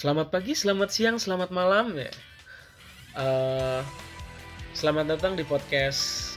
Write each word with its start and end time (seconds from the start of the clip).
Selamat 0.00 0.32
pagi, 0.32 0.56
selamat 0.56 0.88
siang, 0.88 1.20
selamat 1.20 1.52
malam 1.52 1.92
ya. 1.92 2.08
Eh, 3.20 3.80
selamat 4.72 5.12
datang 5.12 5.36
di 5.36 5.44
podcast 5.44 6.32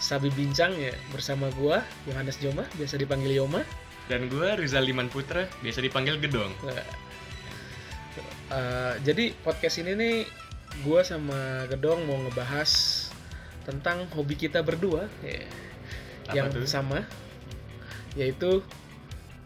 Sabi 0.00 0.32
Bincang 0.32 0.72
ya 0.80 0.96
bersama 1.12 1.52
gua 1.60 1.84
Yohanes 2.08 2.40
Joma, 2.40 2.64
biasa 2.72 2.96
dipanggil 2.96 3.36
Yoma. 3.36 3.68
Dan 4.08 4.32
gue 4.32 4.56
Rizal 4.56 4.88
Liman 4.88 5.12
Putra, 5.12 5.44
biasa 5.60 5.84
dipanggil 5.84 6.24
Gedong. 6.24 6.56
Nah, 6.64 6.84
eh, 8.48 8.92
jadi 9.04 9.36
podcast 9.44 9.84
ini 9.84 9.92
nih 9.92 10.16
gua 10.80 11.04
sama 11.04 11.68
Gedong 11.68 12.08
mau 12.08 12.16
ngebahas 12.16 12.72
tentang 13.68 14.08
hobi 14.16 14.40
kita 14.40 14.64
berdua 14.64 15.04
ya, 15.20 15.44
Apa 16.32 16.32
yang 16.32 16.48
tuh? 16.48 16.64
sama 16.64 17.04
yaitu 18.16 18.64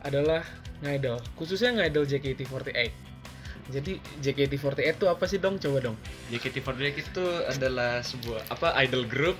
adalah 0.06 0.46
ngidol, 0.86 1.18
khususnya 1.34 1.74
ngidol 1.74 2.06
JKT48. 2.06 3.05
Jadi 3.66 3.98
JKT48 4.22 4.78
itu 4.94 5.06
apa 5.10 5.24
sih 5.26 5.38
dong? 5.42 5.58
Coba 5.58 5.78
dong. 5.90 5.96
JKT48 6.30 6.96
itu 7.02 7.24
adalah 7.50 7.98
sebuah 8.00 8.46
apa 8.50 8.76
idol 8.86 9.02
group 9.06 9.36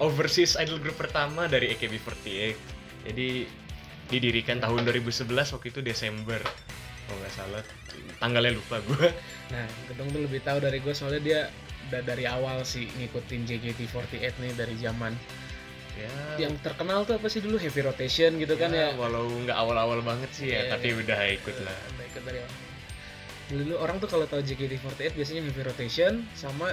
overseas 0.00 0.56
idol 0.56 0.80
group 0.80 0.96
pertama 0.98 1.46
dari 1.46 1.70
AKB48. 1.76 2.56
Jadi 3.06 3.28
didirikan 4.10 4.58
tahun 4.58 4.82
2011 4.82 5.30
waktu 5.30 5.66
itu 5.70 5.80
Desember 5.86 6.42
kalau 7.06 7.18
nggak 7.22 7.34
salah 7.34 7.62
tanggalnya 8.18 8.58
lupa 8.58 8.82
gue 8.82 9.08
Nah, 9.50 9.66
Gedong 9.90 10.10
tuh 10.14 10.22
lebih 10.26 10.42
tahu 10.42 10.58
dari 10.62 10.78
gue 10.82 10.94
soalnya 10.94 11.22
dia 11.22 11.40
udah 11.90 12.02
dari 12.02 12.26
awal 12.26 12.62
sih 12.62 12.86
ngikutin 12.98 13.46
JKT48 13.46 14.34
nih 14.42 14.52
dari 14.54 14.74
zaman 14.78 15.14
ya 15.98 16.10
yang 16.46 16.54
terkenal 16.62 17.02
tuh 17.02 17.18
apa 17.18 17.26
sih 17.26 17.42
dulu 17.42 17.58
Heavy 17.58 17.82
Rotation 17.82 18.38
gitu 18.38 18.54
kan 18.54 18.70
ya. 18.70 18.94
walau 18.94 19.26
nggak 19.26 19.58
awal-awal 19.58 19.98
banget 20.06 20.30
sih 20.30 20.54
ya 20.54 20.66
Iya, 20.66 20.78
tapi 20.78 20.94
iya. 20.94 21.00
udah 21.02 21.20
ikut 21.34 21.56
lah 21.66 21.78
Udah 21.94 22.04
ikut 22.10 22.22
dari 22.26 22.38
awal. 22.42 22.69
Dulu 23.50 23.74
orang 23.76 23.98
tuh 23.98 24.06
kalau 24.06 24.24
tahu 24.24 24.40
JKT48 24.40 25.12
biasanya 25.12 25.42
Heavy 25.42 25.62
Rotation 25.62 26.12
sama 26.32 26.70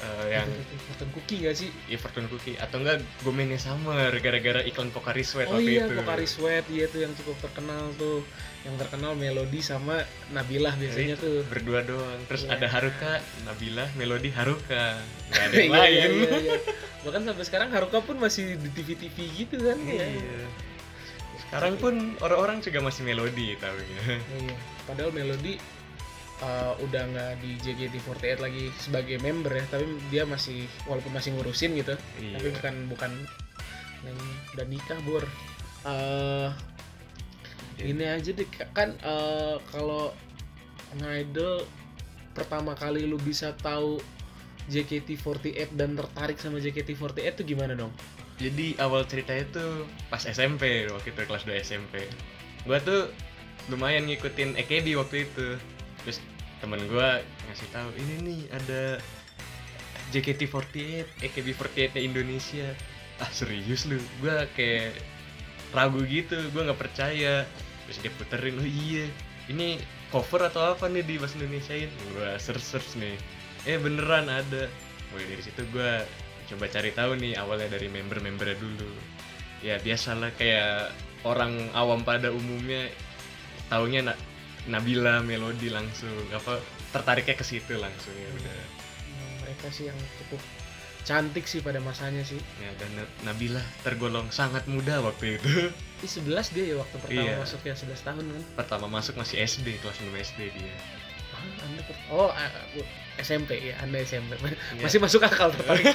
Eh, 0.00 0.32
yang 0.32 0.48
Fortune 0.88 1.12
Cookie 1.12 1.44
gak 1.44 1.52
sih? 1.54 1.68
ya 1.84 2.00
Fortune 2.00 2.24
Cookie 2.26 2.56
atau 2.56 2.80
enggak 2.80 3.04
Gomennya 3.20 3.60
Summer 3.60 4.08
gara-gara 4.16 4.64
iklan 4.64 4.88
Pocari 4.88 5.20
Sweat 5.20 5.44
Oh 5.46 5.60
waktu 5.60 5.76
iya, 5.76 5.84
itu 5.84 5.92
Pocari 5.92 6.24
Sweat 6.24 6.64
iya 6.72 6.88
tuh 6.88 7.04
yang 7.04 7.12
cukup 7.12 7.36
terkenal 7.38 7.92
tuh. 7.94 8.24
Yang 8.64 8.80
terkenal 8.80 9.12
Melody 9.12 9.60
sama 9.60 10.00
Nabilah 10.32 10.72
biasanya 10.74 11.20
Itu, 11.20 11.20
tuh. 11.20 11.40
berdua 11.46 11.84
doang 11.84 12.16
terus 12.24 12.42
Iya. 12.42 12.56
ada 12.56 12.66
Haruka 12.70 13.12
Nabila 13.44 13.92
Melody 13.92 14.32
Haruka 14.32 15.04
nggak 15.28 15.44
ada 15.44 15.52
yang 15.58 15.68
Iya, 15.68 15.76
lain 15.76 15.92
iya, 15.92 16.08
iya, 16.08 16.30
iya. 16.48 16.56
Bahkan 17.00 17.20
sampai 17.22 17.44
sekarang 17.44 17.68
Haruka 17.68 17.98
pun 18.00 18.16
masih 18.16 18.56
di 18.56 18.70
TV-TV 18.72 19.16
gitu 19.36 19.56
kan 19.60 19.76
ya. 19.84 20.00
Iya. 20.08 20.40
sekarang 21.42 21.76
pun 21.76 21.94
orang-orang 22.20 22.64
juga 22.64 22.80
masih 22.80 23.04
Melody 23.04 23.52
tahunya 23.54 24.00
Iya. 24.16 24.56
Padahal 24.88 25.12
Melody 25.12 25.60
uh, 26.42 26.72
udah 26.82 27.02
nggak 27.10 27.32
di 27.40 27.50
JKT48 27.62 28.38
lagi 28.40 28.72
sebagai 28.80 29.16
member 29.20 29.52
ya, 29.52 29.64
tapi 29.70 29.86
dia 30.12 30.22
masih 30.24 30.66
walaupun 30.84 31.12
masih 31.14 31.36
ngurusin 31.36 31.76
gitu, 31.78 31.94
tapi 31.96 32.46
iya 32.48 32.52
bukan 32.56 32.74
bukan 32.90 33.12
yang 34.04 34.18
udah 34.56 34.66
nikah 34.68 34.98
bur. 35.04 35.24
Uh, 35.80 36.52
ini 37.80 38.04
aja 38.04 38.36
deh 38.36 38.44
kan 38.76 38.92
uh, 39.00 39.56
kalau 39.72 40.12
ngidol 41.00 41.64
pertama 42.36 42.76
kali 42.76 43.08
lu 43.08 43.16
bisa 43.16 43.56
tahu 43.64 43.96
JKT48 44.68 45.72
dan 45.72 45.96
tertarik 45.96 46.36
sama 46.36 46.60
JKT48 46.60 47.40
itu 47.40 47.56
gimana 47.56 47.72
dong? 47.72 47.92
jadi 48.40 48.72
awal 48.80 49.04
ceritanya 49.04 49.44
tuh 49.52 49.84
pas 50.08 50.24
SMP 50.24 50.88
waktu 50.88 51.12
itu 51.12 51.20
kelas 51.28 51.44
2 51.44 51.60
SMP 51.60 52.08
gua 52.64 52.80
tuh 52.80 53.12
lumayan 53.68 54.08
ngikutin 54.08 54.56
AKB 54.56 54.96
waktu 54.96 55.28
itu. 55.28 55.48
Terus 56.00 56.18
temen 56.60 56.80
gua 56.92 57.24
ngasih 57.48 57.68
tahu 57.72 57.90
ini 57.96 58.14
nih 58.20 58.40
ada 58.52 58.82
JKT48 60.12 61.06
AKB48 61.24 61.96
nya 61.96 62.02
Indonesia. 62.04 62.68
Ah 63.18 63.30
serius 63.32 63.88
lu? 63.88 63.96
Gua 64.20 64.44
kayak 64.54 64.92
ragu 65.72 66.02
gitu 66.04 66.36
gua 66.52 66.70
nggak 66.70 66.80
percaya. 66.80 67.48
Terus 67.88 67.98
dia 68.04 68.12
puterin 68.14 68.60
oh 68.60 68.68
iya. 68.68 69.08
Ini 69.50 69.80
cover 70.12 70.46
atau 70.46 70.76
apa 70.76 70.86
nih 70.86 71.02
di 71.02 71.16
bahasa 71.16 71.40
Indonesiain 71.40 71.90
gua 72.12 72.36
search 72.36 72.62
search 72.62 72.90
nih. 73.00 73.16
Eh 73.64 73.80
beneran 73.80 74.28
ada. 74.28 74.68
Mulai 75.10 75.26
dari 75.32 75.42
situ 75.42 75.62
gua 75.72 76.04
coba 76.50 76.66
cari 76.66 76.90
tahu 76.90 77.14
nih 77.16 77.38
awalnya 77.38 77.72
dari 77.72 77.88
member-membernya 77.88 78.58
dulu. 78.58 78.90
Ya 79.64 79.78
biasalah 79.78 80.34
kayak 80.36 80.90
orang 81.22 81.70
awam 81.76 82.02
pada 82.02 82.32
umumnya 82.32 82.88
taunya 83.70 84.02
Nabila 84.66 85.20
Melody 85.20 85.68
langsung 85.68 86.12
apa 86.30 86.60
tertariknya 86.90 87.32
ke 87.32 87.42
situ 87.42 87.74
langsung 87.74 88.12
ya 88.12 88.28
udah 88.30 88.58
Hmm, 89.10 89.34
mereka 89.40 89.66
sih 89.68 89.84
yang 89.84 89.96
cukup 90.18 90.40
cantik 91.00 91.44
sih 91.44 91.60
pada 91.60 91.78
masanya 91.78 92.20
sih. 92.22 92.36
ya 92.56 92.70
dan 92.74 92.90
Na- 92.94 93.10
Nabila 93.24 93.60
tergolong 93.80 94.28
sangat 94.30 94.64
muda 94.66 95.00
waktu 95.00 95.36
itu 95.36 95.72
Di 95.96 96.06
11 96.06 96.50
dia 96.50 96.64
ya 96.66 96.76
waktu 96.76 96.96
pertama 96.98 97.24
Iya. 97.26 97.36
masuk 97.38 97.60
ya 97.62 97.72
11 97.74 98.00
tahun 98.02 98.24
kan. 98.26 98.42
pertama 98.54 98.86
masuk 98.86 99.14
masih 99.14 99.40
SD 99.40 99.76
kelas 99.78 99.96
6 99.98 100.12
SD 100.14 100.40
dia 100.50 100.74
Ah, 101.30 101.40
anda 101.62 101.80
per- 101.80 102.04
oh 102.10 102.28
SMP 103.16 103.50
ya, 103.62 103.76
Anda 103.78 104.00
SMP. 104.00 104.32
Iya. 104.36 104.80
Masih 104.80 104.96
masuk 104.98 105.20
akal 105.20 105.48
tertarik. 105.50 105.92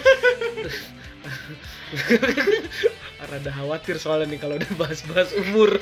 Rada 3.21 3.51
khawatir 3.51 3.97
soalnya 3.97 4.27
nih 4.27 4.39
kalau 4.39 4.55
udah 4.55 4.71
bahas-bahas 4.75 5.33
umur. 5.35 5.81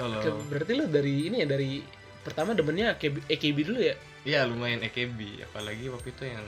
Kalau- 0.00 0.42
Berarti 0.48 0.72
lo 0.72 0.84
dari 0.86 1.28
ini 1.28 1.36
ya 1.40 1.46
dari 1.46 1.84
pertama 2.20 2.52
demennya 2.52 2.92
AKB, 2.92 3.28
AKB 3.28 3.58
dulu 3.62 3.80
ya? 3.80 3.94
Iya 4.20 4.44
lumayan 4.44 4.80
AKB 4.80 5.44
apalagi 5.44 5.88
waktu 5.88 6.08
itu 6.10 6.24
yang 6.26 6.44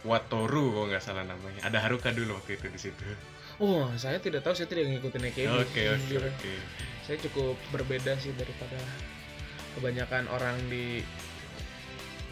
Watoru 0.00 0.72
kalau 0.72 0.86
nggak 0.86 1.00
salah 1.00 1.24
namanya 1.24 1.60
ada 1.62 1.76
Haruka 1.78 2.08
dulu 2.08 2.32
waktu 2.34 2.56
itu 2.56 2.66
di 2.66 2.80
situ 2.80 3.04
Oh, 3.60 3.84
saya 3.94 4.16
tidak 4.16 4.40
tahu, 4.40 4.56
saya 4.56 4.64
tidak 4.64 4.88
ngikutin 4.88 5.20
AKB. 5.26 5.48
oke 5.50 5.82
oke 5.90 6.04
Jujur. 6.08 6.24
oke 6.24 6.52
Saya 7.04 7.16
cukup 7.20 7.56
berbeda 7.70 8.16
sih 8.16 8.32
daripada 8.32 8.80
kebanyakan 9.70 10.24
orang 10.26 10.56
di 10.66 11.04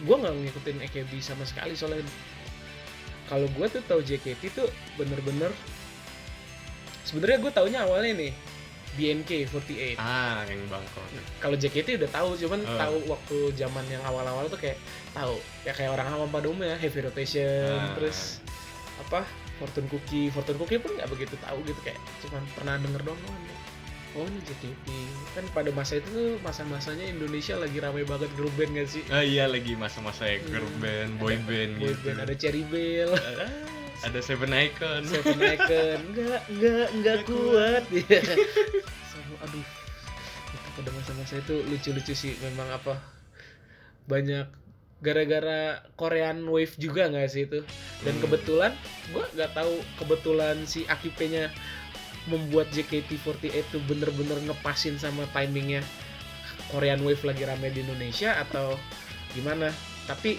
gua 0.01 0.17
nggak 0.19 0.35
ngikutin 0.43 0.79
AKB 0.83 1.13
sama 1.19 1.45
sekali 1.45 1.73
soalnya 1.73 2.05
kalau 3.27 3.45
gua 3.53 3.69
tuh 3.69 3.81
tahu 3.83 4.01
JKT 4.01 4.43
tuh 4.51 4.69
bener-bener 4.95 5.53
sebenarnya 7.03 7.39
gue 7.39 7.53
taunya 7.55 7.81
awalnya 7.83 8.13
nih 8.19 8.33
BNK48 8.95 9.97
ah 9.97 10.41
yang 10.43 10.61
Bangkok 10.67 11.05
kalau 11.39 11.55
JKT 11.55 11.99
udah 11.99 12.11
tahu 12.11 12.29
cuman 12.37 12.61
Oh. 12.61 12.77
tahu 12.77 12.97
waktu 13.09 13.37
zaman 13.55 13.85
yang 13.87 14.01
awal-awal 14.03 14.47
tuh 14.47 14.57
kayak 14.57 14.79
tahu 15.11 15.37
ya 15.63 15.73
kayak 15.73 15.93
orang 15.93 16.09
awam 16.11 16.29
pada 16.29 16.47
umumnya 16.47 16.75
Heavy 16.75 17.03
Rotation 17.03 17.69
Ah. 17.71 17.93
terus 17.95 18.41
apa 18.99 19.23
Fortune 19.57 19.87
Cookie 19.87 20.29
Fortune 20.29 20.57
Cookie 20.57 20.79
pun 20.79 20.93
nggak 20.93 21.09
begitu 21.09 21.35
tahu 21.39 21.61
gitu 21.63 21.79
kayak 21.81 21.99
cuman 22.21 22.43
pernah 22.53 22.75
denger 22.77 23.03
doang 23.05 23.21
oh 23.21 23.35
ini 23.35 23.55
oh 24.15 24.25
ini 24.25 24.41
JKT 24.43 24.87
kan 25.33 25.45
pada 25.53 25.71
masa 25.71 25.97
itu 25.97 26.09
tuh 26.09 26.31
masa-masanya 26.41 27.05
Indonesia 27.07 27.55
lagi 27.55 27.79
ramai 27.79 28.03
banget 28.03 28.31
girl 28.35 28.51
band 28.53 28.73
gak 28.75 28.89
sih 28.89 29.03
Ah 29.09 29.21
iya 29.21 29.45
lagi 29.45 29.75
masa-masa 29.75 30.25
ya 30.25 30.41
girl 30.41 30.65
Hmm. 30.65 30.81
band, 30.81 31.11
boy 31.17 31.33
Ada 31.33 31.45
band 31.45 31.73
boy 31.77 31.89
gitu. 31.89 32.03
band 32.05 32.19
ada 32.21 32.35
Cherry 32.35 32.63
Bell 32.65 33.11
Ah, 33.13 33.51
ada 34.01 34.21
Seven 34.23 34.53
Icon. 34.53 35.03
Seven 35.05 35.39
Icon. 35.39 35.99
Nggak 36.15 36.43
nggak 36.51 36.89
nggak 37.03 37.19
kuat. 37.27 37.85
Ya 37.91 38.21
sama 39.13 39.37
aduh. 39.43 39.67
Itu 40.49 40.69
pada 40.77 40.91
masa-masa 40.95 41.35
itu 41.39 41.55
lucu-lucu 41.67 42.15
sih 42.15 42.33
memang 42.41 42.71
apa 42.71 42.99
banyak 44.07 44.47
gara-gara 44.99 45.85
Korean 45.95 46.43
Wave 46.47 46.75
juga 46.77 47.07
nggak 47.07 47.29
sih 47.29 47.47
itu? 47.47 47.61
Dan 48.03 48.19
Hmm. 48.19 48.23
kebetulan 48.25 48.73
gua 49.11 49.27
nggak 49.35 49.53
tahu 49.55 49.75
kebetulan 49.99 50.57
si 50.65 50.87
AKP-nya 50.87 51.51
membuat 52.27 52.69
JKT48 52.71 53.73
tuh 53.73 53.81
bener-bener 53.89 54.37
ngepasin 54.45 55.01
sama 55.01 55.25
timingnya 55.33 55.81
Korean 56.69 57.01
Wave 57.01 57.25
lagi 57.25 57.43
rame 57.47 57.73
di 57.73 57.81
Indonesia 57.81 58.37
atau 58.39 58.77
gimana? 59.33 59.73
Tapi 60.05 60.37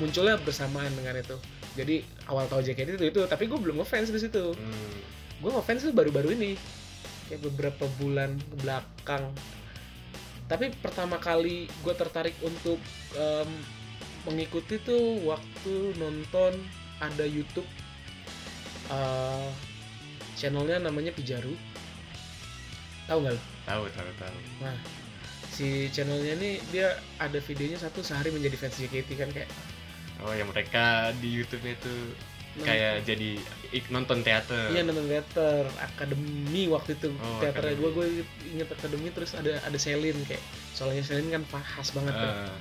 munculnya 0.00 0.40
bersamaan 0.40 0.88
dengan 0.96 1.20
itu 1.20 1.36
jadi 1.72 2.04
awal 2.28 2.44
tahu 2.46 2.60
JKT 2.60 2.96
itu 2.96 3.06
itu 3.08 3.20
tapi 3.24 3.48
gue 3.48 3.56
belum 3.56 3.80
ngefans 3.80 4.08
di 4.08 4.20
situ 4.20 4.52
Hmm. 4.52 4.96
gue 5.40 5.50
ngefans 5.50 5.82
tuh 5.82 5.94
baru-baru 5.94 6.36
ini 6.36 6.52
kayak 7.28 7.42
beberapa 7.42 7.84
bulan 7.96 8.36
ke 8.36 8.56
belakang 8.60 9.24
tapi 10.46 10.68
pertama 10.78 11.16
kali 11.16 11.64
gue 11.80 11.94
tertarik 11.96 12.36
untuk 12.44 12.76
em, 13.16 13.50
mengikuti 14.22 14.76
tuh 14.78 15.18
waktu 15.24 15.96
nonton 15.96 16.52
ada 17.00 17.24
YouTube 17.24 17.66
eh, 18.88 19.50
channelnya 20.36 20.78
namanya 20.78 21.10
Pijaru 21.10 21.54
tahu 23.02 23.18
nggak 23.18 23.34
lo? 23.34 23.42
Tahu 23.66 23.82
tahu 23.90 24.10
tahu. 24.14 24.38
Nah 24.62 24.76
si 25.50 25.90
channelnya 25.90 26.38
nih 26.38 26.54
dia 26.70 26.94
ada 27.18 27.36
videonya 27.36 27.76
satu 27.76 28.00
sehari 28.00 28.30
menjadi 28.30 28.56
fans 28.56 28.78
JKT 28.78 29.08
kan 29.18 29.28
kayak 29.34 29.50
Oh 30.22 30.32
yang 30.32 30.48
mereka 30.48 31.10
di 31.18 31.42
tuh 31.76 32.14
Nonton- 32.52 32.68
kayak 32.68 32.94
jadi 33.02 33.30
ik- 33.70 33.88
nonton 33.88 34.20
teater. 34.20 34.68
Iya 34.68 34.84
nonton 34.84 35.08
teater 35.08 35.64
akademi 35.80 36.68
waktu 36.68 36.94
itu 36.94 37.08
Oh, 37.16 37.40
teaternya. 37.40 37.74
gue 37.74 37.90
gue 37.90 38.06
inget 38.46 38.68
akademi 38.68 39.08
terus 39.08 39.32
ada 39.32 39.56
ada 39.58 39.78
Selin 39.80 40.20
kayak 40.22 40.42
soalnya 40.70 41.00
Selin 41.00 41.32
kan 41.32 41.42
khas 41.64 41.90
banget 41.90 42.12
kan. 42.12 42.28
Eh, 42.44 42.56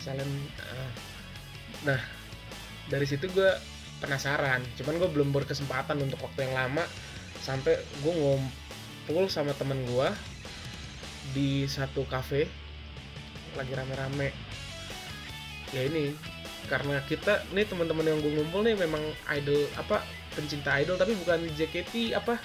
Selin 0.00 0.30
eh. 0.56 0.92
nah 1.84 2.00
dari 2.88 3.04
situ 3.04 3.28
gue 3.28 3.50
penasaran. 4.00 4.64
Cuman 4.74 4.96
gue 4.96 5.10
belum 5.12 5.28
berkesempatan 5.30 6.00
untuk 6.00 6.24
waktu 6.24 6.48
yang 6.48 6.56
lama 6.56 6.88
sampai 7.38 7.76
gue 8.00 8.12
ngumpul 8.12 9.28
sama 9.28 9.52
temen 9.52 9.84
gue 9.84 10.08
di 11.30 11.68
satu 11.68 12.08
kafe 12.08 12.48
lagi 13.54 13.72
rame-rame. 13.72 14.32
Ya 15.68 15.84
ini 15.84 16.16
karena 16.68 17.00
kita 17.02 17.42
nih 17.50 17.64
teman-teman 17.64 18.04
yang 18.04 18.18
gue 18.20 18.32
ngumpul 18.36 18.60
nih 18.62 18.76
memang 18.76 19.00
idol 19.32 19.56
apa 19.74 20.04
pencinta 20.32 20.70
idol 20.78 20.94
tapi 20.94 21.16
bukan 21.16 21.48
JKT 21.50 22.14
apa 22.14 22.38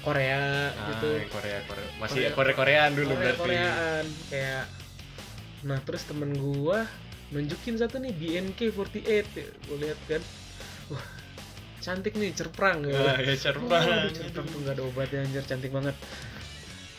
Korea 0.00 0.70
ah, 0.70 0.88
gitu. 0.94 1.08
yang 1.12 1.28
Korea 1.28 1.58
Korea. 1.66 1.88
Masih 1.98 2.20
Korea- 2.20 2.32
Korea 2.32 2.54
Koreaan 2.54 2.90
dulu 2.94 3.12
Korea 3.12 3.20
berarti. 3.20 3.40
Koreaan 3.42 4.04
kayak 4.28 4.64
nah 5.60 5.78
terus 5.84 6.02
temen 6.08 6.30
gua 6.36 6.88
nunjukin 7.30 7.76
satu 7.76 8.00
nih 8.00 8.12
BNK48 8.12 9.04
gue 9.66 9.76
lihat 9.76 10.00
kan. 10.06 10.22
Wah 10.88 11.04
cantik 11.80 12.12
nih 12.14 12.32
cerprang 12.32 12.84
gitu. 12.84 12.96
ah 12.96 13.16
ya 13.16 13.32
Wah, 13.32 13.36
cerpang 13.36 13.84
aduh, 13.84 14.12
cerprang 14.20 14.46
tuh 14.46 14.58
gak 14.62 14.74
ada 14.76 14.82
obatnya 14.84 15.18
anjir 15.24 15.44
cantik 15.44 15.72
banget. 15.72 15.96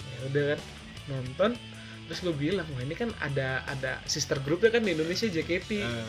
Ya 0.10 0.20
udah 0.30 0.44
kan 0.54 0.60
nonton. 1.08 1.52
Terus 2.06 2.20
gue 2.22 2.36
bilang 2.36 2.68
wah 2.76 2.82
ini 2.84 2.94
kan 2.94 3.10
ada 3.18 3.64
ada 3.66 3.98
sister 4.06 4.36
groupnya 4.44 4.70
kan 4.70 4.84
di 4.84 4.92
Indonesia 4.94 5.26
JKT 5.26 5.70
Eh, 5.80 6.06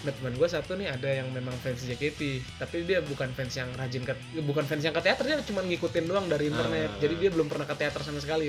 nah 0.00 0.12
teman 0.16 0.32
gue 0.32 0.48
satu 0.48 0.80
nih 0.80 0.88
ada 0.88 1.12
yang 1.12 1.28
memang 1.28 1.52
fans 1.60 1.84
JKT 1.84 2.40
tapi 2.56 2.88
dia 2.88 3.04
bukan 3.04 3.28
fans 3.36 3.52
yang 3.52 3.68
rajin 3.76 4.00
ke 4.00 4.16
bukan 4.40 4.64
fans 4.64 4.80
yang 4.80 4.96
ke 4.96 5.02
teater 5.04 5.28
dia 5.28 5.36
cuma 5.44 5.60
ngikutin 5.60 6.08
doang 6.08 6.24
dari 6.24 6.48
internet. 6.48 6.88
Ah. 6.88 6.98
jadi 7.04 7.14
dia 7.20 7.30
belum 7.30 7.52
pernah 7.52 7.68
ke 7.68 7.76
teater 7.76 8.00
sama 8.00 8.16
sekali 8.16 8.48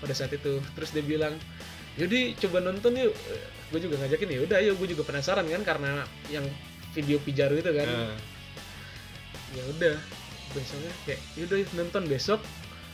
pada 0.00 0.16
saat 0.16 0.32
itu. 0.32 0.58
Terus 0.74 0.90
dia 0.96 1.04
bilang 1.04 1.36
yaudah 2.00 2.32
coba 2.40 2.58
nonton 2.64 2.96
yuk. 2.96 3.12
Gue 3.70 3.80
juga 3.84 4.00
ngajakin 4.00 4.28
ya 4.32 4.40
udah 4.48 4.58
yuk. 4.64 4.74
Gue 4.80 4.88
juga 4.96 5.04
penasaran 5.04 5.44
kan 5.44 5.62
karena 5.62 6.08
yang 6.32 6.48
video 6.96 7.20
pijaru 7.20 7.60
itu 7.60 7.70
kan. 7.70 7.86
Eh, 7.86 8.16
ya 9.60 9.62
udah 9.76 9.94
besoknya 10.56 10.92
kayak 11.04 11.20
yaudah 11.36 11.56
yuk 11.60 11.70
nonton 11.76 12.02
besok. 12.08 12.40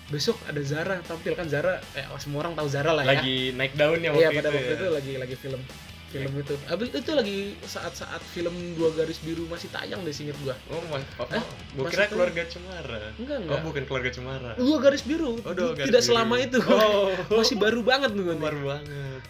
Besok 0.07 0.39
ada 0.47 0.63
Zara 0.63 1.03
tampil 1.07 1.35
kan 1.39 1.47
Zara. 1.47 1.79
Eh 1.95 2.07
semua 2.19 2.47
orang 2.47 2.59
tahu 2.59 2.67
Zara 2.67 2.91
lah 2.95 3.07
ya. 3.07 3.15
Lagi 3.15 3.55
naik 3.55 3.79
daunnya 3.79 4.11
Iya 4.11 4.35
waktu 4.35 4.39
pada 4.43 4.49
itu 4.51 4.59
waktu 4.59 4.71
ya. 4.71 4.79
itu 4.79 4.87
lagi 4.91 5.13
lagi 5.23 5.37
film 5.39 5.63
film 6.07 6.33
itu. 6.35 6.55
Abis 6.67 6.89
itu 6.91 7.13
lagi 7.13 7.39
saat-saat 7.61 8.23
film 8.25 8.55
dua 8.75 8.91
garis 8.93 9.19
biru 9.19 9.45
masih 9.47 9.67
tayang 9.69 10.01
deh 10.01 10.11
singkat 10.11 10.39
gua. 10.41 10.55
Oh, 10.69 10.79
mas, 10.87 11.03
oh, 11.17 11.27
Hah? 11.27 11.43
gua 11.75 11.85
kira 11.85 12.07
Maksudnya? 12.07 12.09
keluarga 12.09 12.43
Cemara. 12.47 12.99
Enggak 13.17 13.37
Oh, 13.37 13.43
enggak. 13.43 13.61
bukan 13.63 13.83
keluarga 13.85 14.11
Cemara. 14.11 14.51
Dua 14.55 14.77
garis 14.79 15.03
biru. 15.03 15.33
Oh, 15.41 15.53
dua 15.53 15.71
garis 15.73 15.89
Tidak 15.89 16.01
biru. 16.01 16.09
selama 16.09 16.35
itu. 16.39 16.59
Oh, 16.63 17.11
masih 17.39 17.57
baru 17.57 17.81
banget 17.83 18.11
nih 18.13 18.23
nih. 18.25 18.39
baru 18.39 18.61
banget. 18.65 19.23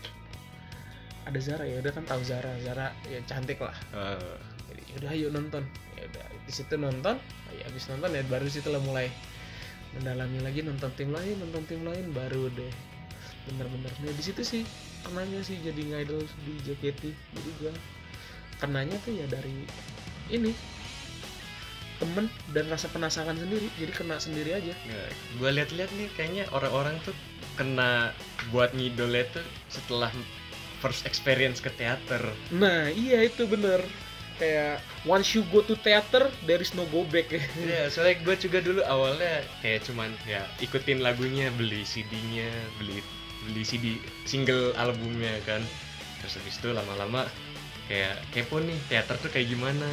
Ada 1.26 1.38
Zara 1.43 1.64
ya 1.64 1.76
udah 1.81 1.93
kan 1.93 2.05
tahu 2.05 2.23
Zara. 2.23 2.52
Zara 2.61 2.87
ya 3.05 3.19
cantik 3.25 3.58
lah. 3.58 3.75
Eh, 3.90 4.37
Jadi 4.69 4.82
udah 4.96 5.11
ayo 5.11 5.26
nonton. 5.31 5.62
Ya 5.94 6.06
udah 6.06 6.25
di 6.40 6.52
situ 6.52 6.75
nonton. 6.76 7.17
Ya 7.50 7.62
habis 7.67 7.84
nonton 7.87 8.11
ya 8.11 8.22
baru 8.25 8.46
situ 8.46 8.69
lah 8.69 8.79
mulai 8.79 9.11
mendalami 9.90 10.38
lagi 10.38 10.61
nonton 10.61 10.93
tim 10.93 11.08
lain, 11.08 11.40
nonton 11.40 11.64
tim 11.64 11.82
lain 11.82 12.12
baru 12.12 12.46
deh. 12.52 12.70
Bener-bener. 13.49 13.90
Nah 13.96 14.12
di 14.12 14.22
situ 14.22 14.43
sih 14.43 14.62
kenanya 15.06 15.41
sih 15.47 15.56
jadi 15.62 15.79
ngidol 15.79 16.26
di 16.43 16.53
JKT. 16.67 17.03
Jadi 17.14 17.50
gua 17.62 17.73
kenanya 18.58 18.97
tuh 19.06 19.14
ya 19.14 19.26
dari 19.31 19.64
ini 20.32 20.50
temen 21.97 22.29
dan 22.53 22.69
rasa 22.69 22.93
penasaran 22.93 23.41
sendiri 23.41 23.73
jadi 23.81 23.93
kena 23.97 24.20
sendiri 24.20 24.53
aja 24.53 24.73
nggak. 24.76 25.11
gua 25.41 25.49
lihat-lihat 25.49 25.88
nih 25.97 26.08
kayaknya 26.12 26.44
orang-orang 26.53 27.00
tuh 27.08 27.17
kena 27.56 28.12
buat 28.53 28.76
ngidolnya 28.76 29.25
tuh 29.32 29.47
setelah 29.73 30.12
first 30.85 31.08
experience 31.08 31.56
ke 31.56 31.73
teater. 31.73 32.20
nah 32.53 32.93
iya 32.93 33.25
itu 33.25 33.49
bener 33.49 33.81
kayak 34.37 34.85
once 35.08 35.32
you 35.32 35.41
go 35.49 35.64
to 35.64 35.73
theater 35.81 36.29
there 36.44 36.61
is 36.61 36.76
no 36.76 36.85
go 36.93 37.00
back 37.08 37.32
Iya, 37.64 37.88
soalnya 37.88 38.20
gue 38.20 38.37
juga 38.37 38.58
dulu 38.61 38.85
awalnya 38.85 39.41
kayak 39.64 39.88
cuman 39.88 40.12
ya 40.29 40.44
ikutin 40.61 41.00
lagunya, 41.00 41.49
beli 41.56 41.81
CD-nya, 41.81 42.53
beli 42.76 43.00
beli 43.46 43.62
CD 43.62 44.02
single 44.26 44.75
albumnya 44.76 45.38
kan. 45.46 45.62
Terus 46.22 46.43
habis 46.43 46.58
itu 46.58 46.69
lama-lama 46.75 47.25
kayak 47.87 48.19
kepo 48.34 48.58
nih 48.58 48.75
teater 48.90 49.14
tuh 49.22 49.31
kayak 49.31 49.46
gimana. 49.54 49.87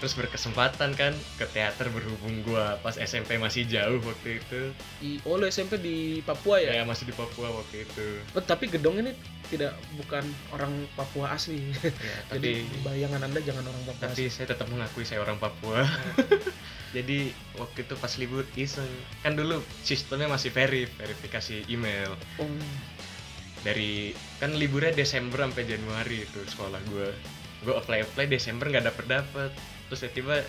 Terus 0.00 0.16
berkesempatan 0.16 0.96
kan 0.96 1.12
ke 1.36 1.44
teater 1.52 1.92
berhubung 1.92 2.40
gua 2.48 2.80
pas 2.80 2.96
SMP 2.96 3.36
masih 3.36 3.68
jauh 3.68 4.00
waktu 4.00 4.40
itu. 4.40 4.60
Di, 5.00 5.10
oh 5.28 5.36
lo 5.36 5.44
SMP 5.44 5.76
di 5.76 6.24
Papua 6.24 6.64
ya? 6.64 6.80
Ya 6.80 6.84
masih 6.88 7.08
di 7.08 7.14
Papua 7.14 7.52
waktu 7.52 7.84
itu. 7.84 8.06
Oh, 8.32 8.40
tapi 8.40 8.72
gedong 8.72 9.04
ini 9.04 9.12
tidak 9.46 9.76
bukan 9.94 10.26
orang 10.50 10.72
Papua 10.98 11.38
asli 11.38 11.70
Ya, 11.86 11.92
jadi 12.34 12.66
tapi 12.66 12.82
bayangan 12.82 13.20
anda 13.30 13.38
jangan 13.38 13.62
orang 13.62 13.82
Papua 13.86 14.02
tapi 14.10 14.26
asli 14.26 14.32
saya 14.32 14.46
tetap 14.56 14.66
mengakui 14.72 15.04
saya 15.04 15.20
orang 15.22 15.36
Papua. 15.36 15.84
Jadi 16.96 17.28
waktu 17.60 17.84
itu 17.84 17.94
pas 18.00 18.12
libur 18.16 18.48
iseng. 18.56 18.88
Kan 19.20 19.36
dulu 19.36 19.60
sistemnya 19.84 20.32
masih 20.32 20.48
verif 20.48 20.88
verifikasi 20.96 21.68
email. 21.68 22.16
Oh, 22.40 22.48
dari 23.66 24.14
kan 24.38 24.54
liburnya 24.54 24.94
Desember 24.94 25.42
sampai 25.42 25.66
Januari 25.66 26.22
itu 26.22 26.40
sekolah 26.46 26.78
gue 26.86 27.08
gue 27.66 27.74
apply 27.74 28.06
apply 28.06 28.30
Desember 28.30 28.70
nggak 28.70 28.86
dapet 28.86 29.04
dapet 29.10 29.50
terus 29.90 30.06
tiba-tiba 30.06 30.46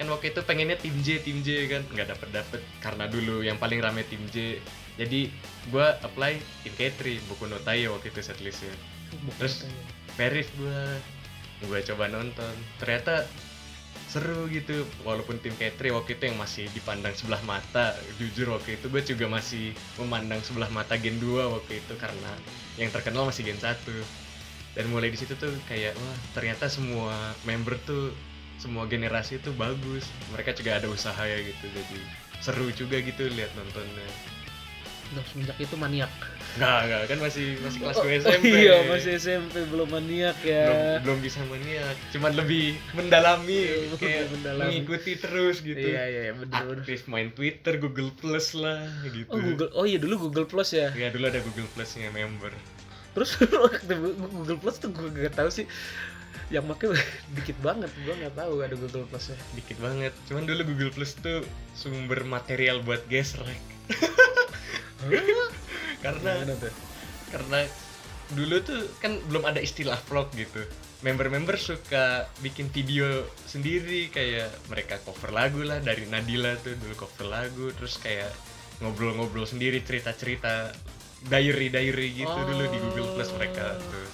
kan 0.00 0.06
waktu 0.08 0.32
itu 0.32 0.40
pengennya 0.40 0.76
tim 0.80 0.96
J 1.04 1.20
tim 1.20 1.44
J 1.44 1.68
kan 1.68 1.82
nggak 1.92 2.16
dapet 2.16 2.28
dapet 2.32 2.60
karena 2.80 3.04
dulu 3.08 3.44
yang 3.44 3.60
paling 3.60 3.80
rame 3.80 4.08
tim 4.08 4.20
J. 4.32 4.60
Jadi 4.96 5.28
gue 5.68 5.86
apply 6.00 6.40
tim 6.64 6.72
K3 6.72 7.20
buku 7.28 7.44
Notayo 7.52 8.00
waktu 8.00 8.08
itu 8.08 8.24
setlistnya. 8.24 8.72
Bukan 9.12 9.36
Terus? 9.44 9.68
verif 10.16 10.48
gue 10.56 10.80
gue 11.68 11.78
coba 11.92 12.08
nonton. 12.08 12.54
Ternyata 12.80 13.28
seru 14.06 14.46
gitu 14.46 14.86
walaupun 15.02 15.42
tim 15.42 15.50
K3 15.58 15.90
waktu 15.90 16.14
itu 16.14 16.30
yang 16.30 16.38
masih 16.38 16.70
dipandang 16.70 17.10
sebelah 17.18 17.42
mata 17.42 17.98
jujur 18.22 18.54
waktu 18.54 18.78
itu 18.78 18.86
gue 18.86 19.02
juga 19.02 19.26
masih 19.26 19.74
memandang 19.98 20.38
sebelah 20.46 20.70
mata 20.70 20.94
Gen 20.94 21.18
2 21.18 21.54
waktu 21.58 21.82
itu 21.82 21.94
karena 21.98 22.32
yang 22.78 22.94
terkenal 22.94 23.26
masih 23.26 23.42
Gen 23.50 23.58
1 23.58 23.74
dan 24.78 24.84
mulai 24.92 25.10
di 25.10 25.18
situ 25.18 25.34
tuh 25.34 25.50
kayak 25.66 25.96
wah 25.96 26.18
ternyata 26.36 26.70
semua 26.70 27.34
member 27.48 27.74
tuh 27.82 28.14
semua 28.56 28.88
generasi 28.88 29.36
tuh 29.40 29.52
bagus. 29.56 30.08
Mereka 30.32 30.56
juga 30.56 30.80
ada 30.80 30.88
usaha 30.88 31.20
ya 31.24 31.38
gitu 31.40 31.64
jadi 31.68 31.98
seru 32.44 32.68
juga 32.72 33.00
gitu 33.00 33.32
lihat 33.32 33.48
nontonnya 33.56 34.08
Nah, 35.14 35.22
semenjak 35.30 35.56
itu 35.56 35.74
maniak. 35.76 36.10
Nggak 36.56 36.78
nggak 36.88 37.00
kan 37.06 37.18
masih 37.20 37.46
masih 37.60 37.78
kelas 37.84 37.96
Oh, 37.96 38.04
2 38.04 38.08
oh 38.08 38.12
SMP 38.16 38.44
iya 38.48 38.76
masih 38.88 39.10
SMP 39.20 39.54
belum 39.68 39.88
maniak 39.92 40.36
ya. 40.40 40.66
Belum 40.66 41.04
belum 41.04 41.18
bisa 41.20 41.38
maniak. 41.46 41.96
Cuman 42.10 42.32
lebih 42.32 42.64
mendalami 42.96 43.60
Lebih 43.92 43.98
kayak 44.00 44.26
mendalami. 44.32 44.68
mengikuti 44.72 45.12
terus 45.14 45.60
gitu. 45.60 45.78
Iya 45.78 46.02
iya 46.08 46.20
iya, 46.26 46.32
bener 46.32 46.80
aktif 46.80 47.06
main 47.06 47.28
Twitter 47.30 47.76
Google 47.76 48.10
Plus 48.10 48.56
lah 48.56 48.82
gitu. 49.04 49.28
Oh 49.28 49.38
Google 49.38 49.70
oh 49.76 49.84
iya 49.84 50.00
dulu 50.00 50.26
Google 50.26 50.48
Plus 50.48 50.72
ya? 50.72 50.88
Ya 50.96 51.12
dulu 51.12 51.28
ada 51.28 51.44
Google 51.44 51.68
Plusnya 51.70 52.08
member. 52.10 52.50
Terus 53.12 53.30
Google 54.32 54.58
Plus 54.58 54.76
tuh 54.80 54.90
gue 54.90 55.08
gak 55.12 55.36
tahu 55.36 55.52
sih. 55.52 55.68
Yang 56.48 56.64
make 56.72 56.86
dikit 57.36 57.58
banget 57.60 57.90
gue 58.00 58.14
nggak 58.16 58.32
tahu 58.32 58.64
ada 58.64 58.74
Google 58.74 59.04
Plus 59.06 59.28
ya 59.28 59.38
dikit 59.52 59.76
banget. 59.76 60.16
Cuman 60.24 60.48
dulu 60.48 60.62
Google 60.72 60.90
Plus 60.90 61.12
tuh 61.20 61.44
sumber 61.76 62.24
material 62.24 62.80
buat 62.80 63.04
gesrek 63.12 63.60
karena 66.04 66.32
karena 67.30 67.60
dulu 68.32 68.56
tuh 68.64 68.82
kan 68.98 69.18
belum 69.30 69.46
ada 69.46 69.62
istilah 69.62 69.98
vlog 70.08 70.30
gitu. 70.34 70.64
Member-member 71.04 71.60
suka 71.60 72.26
bikin 72.40 72.72
video 72.72 73.28
sendiri 73.44 74.08
kayak 74.08 74.48
mereka 74.72 74.96
cover 75.04 75.30
lagu 75.30 75.60
lah 75.60 75.78
dari 75.78 76.08
Nadila 76.08 76.56
tuh 76.64 76.72
dulu 76.80 76.94
cover 76.96 77.28
lagu 77.28 77.68
terus 77.76 78.00
kayak 78.00 78.32
ngobrol-ngobrol 78.80 79.44
sendiri 79.44 79.84
cerita-cerita 79.84 80.72
diary-diary 81.28 82.08
gitu 82.16 82.38
dulu 82.48 82.64
di 82.72 82.78
Google 82.80 83.08
Plus 83.16 83.30
mereka 83.36 83.76
tuh 83.76 84.06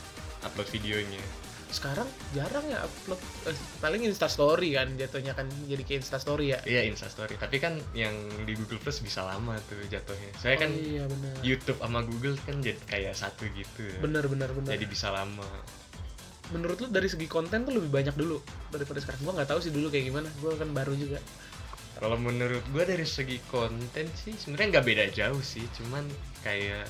upload 0.42 0.68
videonya 0.74 1.41
sekarang 1.72 2.04
jarang 2.36 2.68
ya 2.68 2.84
upload 2.84 3.16
eh, 3.48 3.56
paling 3.80 4.04
Insta 4.04 4.28
Story 4.28 4.76
kan 4.76 4.92
jatuhnya 5.00 5.32
kan 5.32 5.48
jadi 5.64 5.80
kayak 5.80 6.04
Insta 6.04 6.20
Story 6.20 6.52
ya. 6.52 6.60
Iya 6.68 6.84
instastory. 6.92 7.40
Tapi 7.40 7.56
kan 7.56 7.80
yang 7.96 8.12
di 8.44 8.52
Google 8.52 8.76
Plus 8.76 9.00
bisa 9.00 9.24
lama 9.24 9.56
tuh 9.66 9.80
jatuhnya. 9.88 10.30
Saya 10.36 10.60
kan 10.60 10.68
oh, 10.68 10.78
iya 10.78 11.04
benar. 11.08 11.32
YouTube 11.40 11.80
sama 11.80 12.04
Google 12.04 12.36
kan 12.44 12.60
jadi 12.60 12.76
kayak 12.84 13.16
satu 13.16 13.48
gitu. 13.56 13.88
Ya. 13.88 13.98
benar 14.04 14.28
benar 14.28 14.52
benar. 14.52 14.68
Jadi 14.76 14.84
bisa 14.84 15.08
lama. 15.08 15.48
Menurut 16.52 16.84
lu 16.84 16.88
dari 16.92 17.08
segi 17.08 17.24
konten 17.24 17.64
tuh 17.64 17.72
lebih 17.72 17.88
banyak 17.88 18.14
dulu 18.20 18.44
daripada 18.68 19.00
sekarang. 19.00 19.24
Gua 19.24 19.32
nggak 19.40 19.48
tahu 19.48 19.60
sih 19.64 19.72
dulu 19.72 19.88
kayak 19.88 20.12
gimana. 20.12 20.28
Gua 20.44 20.52
kan 20.60 20.68
baru 20.76 20.92
juga. 20.92 21.18
Kalau 21.96 22.20
menurut 22.20 22.60
gua 22.68 22.84
dari 22.84 23.08
segi 23.08 23.40
konten 23.48 24.06
sih 24.12 24.36
sebenarnya 24.36 24.76
nggak 24.76 24.86
beda 24.86 25.04
jauh 25.16 25.40
sih, 25.40 25.64
cuman 25.80 26.04
kayak 26.44 26.84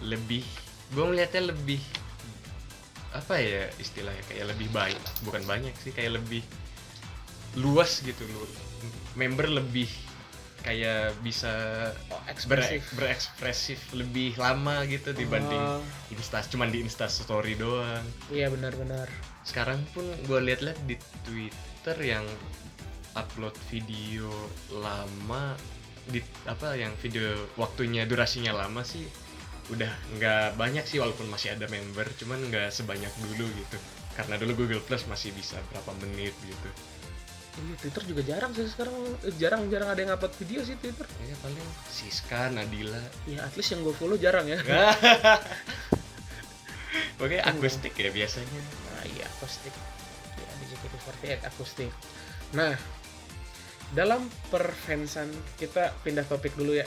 lebih 0.00 0.40
gua 0.96 1.12
melihatnya 1.12 1.52
lebih 1.52 1.84
apa 3.10 3.34
ya 3.36 3.66
istilahnya 3.76 4.22
kayak 4.24 4.46
lebih 4.48 4.68
baik, 4.70 4.98
bukan 5.20 5.42
banyak 5.42 5.74
sih 5.76 5.90
kayak 5.90 6.16
lebih 6.16 6.42
luas 7.58 7.98
gitu 8.00 8.22
loh 8.30 8.46
member 9.12 9.50
lebih 9.50 9.90
kayak 10.60 11.16
bisa 11.18 11.50
Oh, 12.06 12.20
ber- 12.20 12.30
ekspresif. 12.30 12.82
berekspresif 12.94 13.80
lebih 13.90 14.36
lama 14.36 14.84
gitu 14.86 15.10
dibanding 15.10 15.58
Oh, 15.58 15.82
insta 16.12 16.44
cuman 16.44 16.68
di 16.68 16.78
insta 16.78 17.08
story 17.08 17.56
doang 17.56 18.04
iya 18.30 18.46
benar-benar. 18.46 19.08
sekarang 19.42 19.82
pun 19.90 20.04
gue 20.22 20.38
lihat-lihat 20.38 20.78
di 20.84 20.94
Twitter 21.24 21.96
yang 21.98 22.22
upload 23.16 23.56
video 23.66 24.30
lama 24.70 25.56
di 26.06 26.20
apa 26.44 26.76
yang 26.76 26.94
video 26.96 27.26
waktunya 27.56 28.04
durasinya 28.04 28.54
lama 28.54 28.84
sih 28.84 29.02
udah 29.70 29.86
nggak 30.14 30.46
banyak 30.54 30.82
sih 30.82 30.98
walaupun 30.98 31.26
masih 31.26 31.54
ada 31.54 31.66
member 31.66 32.02
cuman 32.18 32.42
nggak 32.50 32.68
sebanyak 32.68 33.10
dulu 33.22 33.46
gitu 33.48 33.78
karena 34.12 34.34
dulu 34.36 34.52
Google 34.58 34.82
Plus 34.82 35.06
masih 35.06 35.30
bisa 35.30 35.56
berapa 35.70 35.90
menit 35.98 36.34
gitu 36.42 36.70
Iya, 37.50 37.74
Twitter 37.76 38.02
juga 38.06 38.22
jarang 38.24 38.54
sih 38.54 38.62
sekarang. 38.64 38.94
Eh, 39.20 39.34
Jarang-jarang 39.34 39.90
ada 39.90 40.00
yang 40.00 40.14
upload 40.14 40.32
video 40.38 40.62
sih 40.62 40.78
Twitter. 40.78 41.02
ya 41.20 41.34
paling 41.42 41.66
Siska 41.84 42.46
Nadila 42.48 43.02
Ya, 43.26 43.42
at 43.42 43.52
least 43.52 43.74
yang 43.74 43.82
gue 43.82 43.90
follow 43.92 44.14
jarang 44.14 44.46
ya. 44.46 44.62
Oke 47.20 47.36
akustik 47.36 47.92
ya 47.94 48.08
biasanya 48.08 48.60
Nah, 48.88 49.04
iya 49.04 49.26
akustik. 49.28 49.74
Ya, 50.38 50.48
di 50.56 50.64
JKT48 50.68 51.42
akustik. 51.44 51.90
Nah, 52.52 52.72
dalam 53.92 54.24
perfansan 54.48 55.28
kita 55.56 55.92
pindah 56.00 56.24
topik 56.24 56.54
dulu 56.54 56.72
ya. 56.72 56.86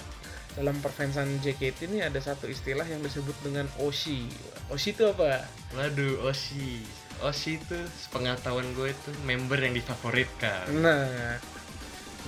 Dalam 0.54 0.78
perfansan 0.80 1.42
JKT 1.42 1.90
ini 1.90 2.06
ada 2.06 2.22
satu 2.22 2.46
istilah 2.46 2.86
yang 2.86 3.02
disebut 3.02 3.34
dengan 3.42 3.66
Oshi. 3.82 4.30
Oshi 4.70 4.94
itu 4.94 5.10
apa? 5.10 5.50
Waduh 5.74 6.30
Oshi 6.30 6.86
Oshi 7.22 7.58
itu 7.58 7.78
sepengetahuan 7.98 8.68
gue 8.78 8.94
itu 8.94 9.10
member 9.24 9.58
yang 9.58 9.74
difavoritkan 9.74 10.70
Nah, 10.78 11.42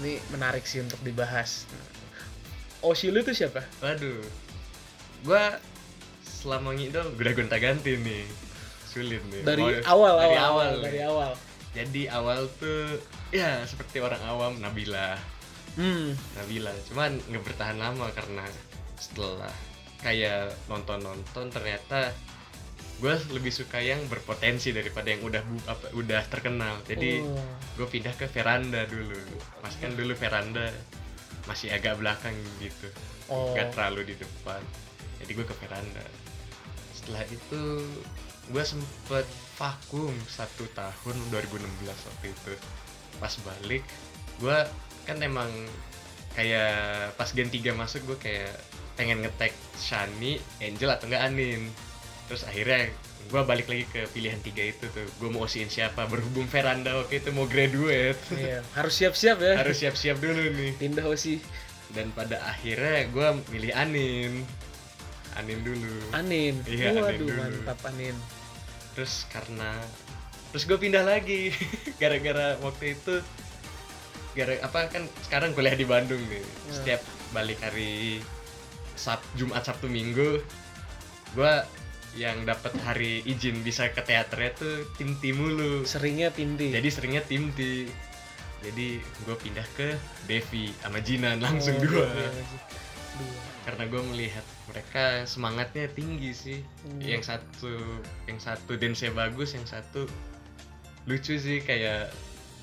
ini 0.01 0.17
menarik 0.34 0.65
sih 0.65 0.82
untuk 0.82 0.98
dibahas. 1.01 1.70
Oshi 2.82 3.13
lu 3.13 3.22
itu 3.22 3.34
siapa? 3.34 3.65
Waduh, 3.82 4.22
gua 5.25 5.58
selama 6.22 6.77
ngidol 6.77 7.17
udah 7.17 7.34
gonta 7.34 7.58
ganti 7.58 7.98
nih, 7.98 8.25
sulit 8.86 9.22
nih. 9.34 9.41
Dari 9.41 9.63
Mau- 9.65 9.86
awal, 9.89 10.13
dari 10.22 10.38
awal, 10.38 10.46
awal, 10.46 10.72
dari 10.82 11.00
awal. 11.01 11.32
Jadi 11.74 12.01
awal 12.08 12.46
tuh 12.55 13.01
ya 13.34 13.65
seperti 13.65 14.00
orang 14.00 14.22
awam 14.24 14.62
Nabila, 14.62 15.17
Hmm, 15.75 16.15
Nabila. 16.39 16.72
Cuman 16.91 17.20
nggak 17.32 17.44
bertahan 17.44 17.77
lama 17.79 18.08
karena 18.15 18.44
setelah 18.96 19.51
kayak 20.00 20.55
nonton-nonton 20.72 21.51
ternyata 21.51 22.13
gue 22.96 23.12
lebih 23.36 23.51
suka 23.51 23.84
yang 23.84 24.00
berpotensi 24.08 24.72
daripada 24.72 25.12
yang 25.12 25.20
udah 25.27 25.44
bu, 25.44 25.55
apa, 25.67 25.86
udah 25.96 26.22
terkenal. 26.32 26.79
Jadi 26.88 27.20
oh, 27.20 27.44
gue 27.75 27.88
pindah 27.91 28.15
ke 28.15 28.32
veranda 28.32 28.88
dulu. 28.88 29.20
Mas 29.60 29.75
kan 29.84 29.91
dulu 29.91 30.15
veranda 30.15 30.72
masih 31.46 31.70
agak 31.74 31.98
belakang 32.01 32.34
gitu. 32.58 32.89
oh, 33.29 33.53
nggak 33.53 33.74
terlalu 33.74 34.13
di 34.13 34.15
depan 34.17 34.62
jadi 35.22 35.32
gue 35.38 35.46
ke 35.46 35.55
veranda 35.62 36.05
setelah 36.94 37.24
itu 37.29 37.63
gue 38.50 38.63
sempet 38.65 39.25
vakum 39.58 40.13
satu 40.29 40.65
tahun 40.74 41.15
2016 41.34 41.62
waktu 41.86 42.27
itu 42.29 42.53
pas 43.17 43.34
balik 43.46 43.84
gue 44.41 44.60
kan 45.06 45.22
emang 45.22 45.50
kayak 46.36 47.16
pas 47.16 47.32
gen 47.32 47.48
3 47.48 47.72
masuk 47.78 48.02
gue 48.14 48.18
kayak 48.20 48.54
pengen 49.00 49.24
ngetek 49.24 49.56
Shani, 49.80 50.40
Angel 50.60 50.92
atau 50.92 51.08
enggak 51.08 51.24
Anin 51.24 51.72
terus 52.26 52.42
akhirnya 52.44 52.90
gue 53.26 53.42
balik 53.42 53.66
lagi 53.70 53.86
ke 53.90 54.06
pilihan 54.14 54.38
tiga 54.42 54.62
itu 54.70 54.86
tuh 54.94 55.06
gue 55.06 55.30
mau 55.34 55.46
osiin 55.50 55.70
siapa 55.70 56.06
berhubung 56.06 56.46
veranda 56.46 56.94
waktu 56.94 57.22
itu 57.22 57.34
mau 57.34 57.50
graduate 57.50 58.22
iya. 58.38 58.62
harus 58.78 58.94
siap-siap 59.02 59.38
ya. 59.42 59.54
harus 59.58 59.82
siap-siap 59.82 60.18
dulu 60.22 60.54
nih 60.54 60.78
pindah 60.78 61.06
Oshi. 61.10 61.42
dan 61.98 62.14
pada 62.14 62.42
akhirnya 62.46 63.10
gue 63.10 63.28
milih 63.50 63.72
Anin 63.74 64.46
Anin 65.36 65.60
dulu 65.68 66.16
Anin. 66.16 66.56
Iya, 66.64 66.96
Anin 66.96 67.04
Waduh, 67.04 67.20
dulu. 67.26 67.40
mantap 67.42 67.80
Anin. 67.90 68.16
terus 68.94 69.26
karena 69.34 69.74
terus 70.54 70.64
gue 70.70 70.78
pindah 70.78 71.02
lagi 71.02 71.50
gara-gara 72.02 72.62
waktu 72.62 72.94
itu 72.94 73.26
gara 74.36 74.60
apa 74.60 74.88
kan 74.88 75.04
sekarang 75.24 75.51
kuliah 75.51 75.74
di 75.74 75.84
Bandung 75.84 76.20
nih 76.22 76.44
Hmm. 76.44 76.74
setiap 76.74 77.01
balik 77.32 77.60
hari 77.60 78.20
Sab 78.94 79.20
Jumat 79.34 79.63
Sabtu 79.63 79.88
Minggu 79.88 80.44
gue 81.32 81.54
yang 82.15 82.44
dapat 82.44 82.72
hari 82.82 83.20
izin 83.24 83.60
bisa 83.60 83.88
ke 83.89 84.00
teaternya 84.00 84.51
tuh 84.54 84.75
tim 84.94 85.15
tim 85.18 85.36
mulu 85.36 85.84
Seringnya 85.84 86.30
Tindi. 86.30 86.72
jadi 86.72 86.88
seringnya 86.88 87.20
tim 87.22 87.51
tim 87.51 87.92
jadi 88.62 88.88
gue 88.98 89.36
pindah 89.38 89.68
ke 89.74 89.94
Devi 90.24 90.72
sama 90.77 90.98
Jinan 90.98 91.38
langsung 91.39 91.75
Oh, 91.75 91.82
dua 91.82 92.08
iya, 92.08 92.30
iya. 92.30 92.60
Dua. 93.15 93.39
karena 93.63 93.84
gue 93.86 94.01
melihat 94.06 94.46
mereka 94.65 95.04
semangatnya 95.25 95.86
tinggi 95.89 96.32
sih 96.32 96.60
Hmm. 96.82 97.00
yang 97.00 97.20
satu 97.20 97.72
yang 98.25 98.38
satu 98.38 98.75
dance 98.75 99.04
bagus 99.10 99.51
yang 99.51 99.63
satu 99.65 100.08
lucu 101.06 101.36
sih 101.36 101.60
kayak 101.60 102.10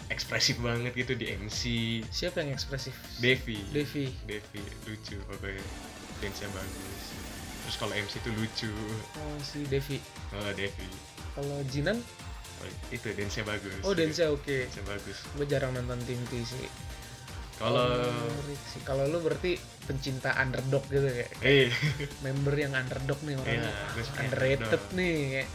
ekspresif 0.08 0.58
banget 0.58 0.92
gitu 0.94 1.12
di 1.12 1.30
MC 1.30 1.62
Siapa 2.04 2.40
yang 2.40 2.50
ekspresif? 2.50 2.96
Devi 3.18 3.60
Devi. 3.70 4.10
Devi 4.22 4.60
lucu 4.82 5.16
pokoknya 5.24 5.62
dance 6.18 6.46
bagus 6.46 7.02
terus 7.62 7.76
kalau 7.76 7.92
MC 7.92 8.18
tuh 8.18 8.32
lucu 8.32 8.72
Oh, 9.14 9.36
si 9.38 9.62
Devi. 9.64 10.02
oh 10.32 10.50
Devi 10.52 10.88
Kalau 11.32 11.58
Jinan, 11.66 11.98
Oh, 12.58 12.66
itu 12.88 13.06
dance 13.10 13.38
bagus 13.40 13.74
oh 13.82 13.92
dance 13.92 14.22
oke. 14.24 14.56
dance 14.66 14.82
bagus 14.82 15.18
Gue 15.32 15.46
jarang 15.46 15.70
nonton 15.72 15.98
tim 16.02 16.18
T 16.26 16.40
sih. 16.40 16.66
kalau. 17.54 17.86
Kalau 18.82 19.06
lu 19.06 19.18
berarti 19.18 19.54
pencinta 19.82 20.34
underdog 20.34 20.82
gitu 20.84 21.04
kayak 21.04 21.30
eh 21.42 21.70
member 22.20 22.54
yang 22.54 22.70
underdog 22.72 23.18
nih 23.22 23.34
orang 23.34 23.62
gue 23.92 24.02
suka 24.02 24.18
underrated 24.20 24.66
underdog. 24.78 24.96
nih 24.96 25.14
kayak, 25.32 25.48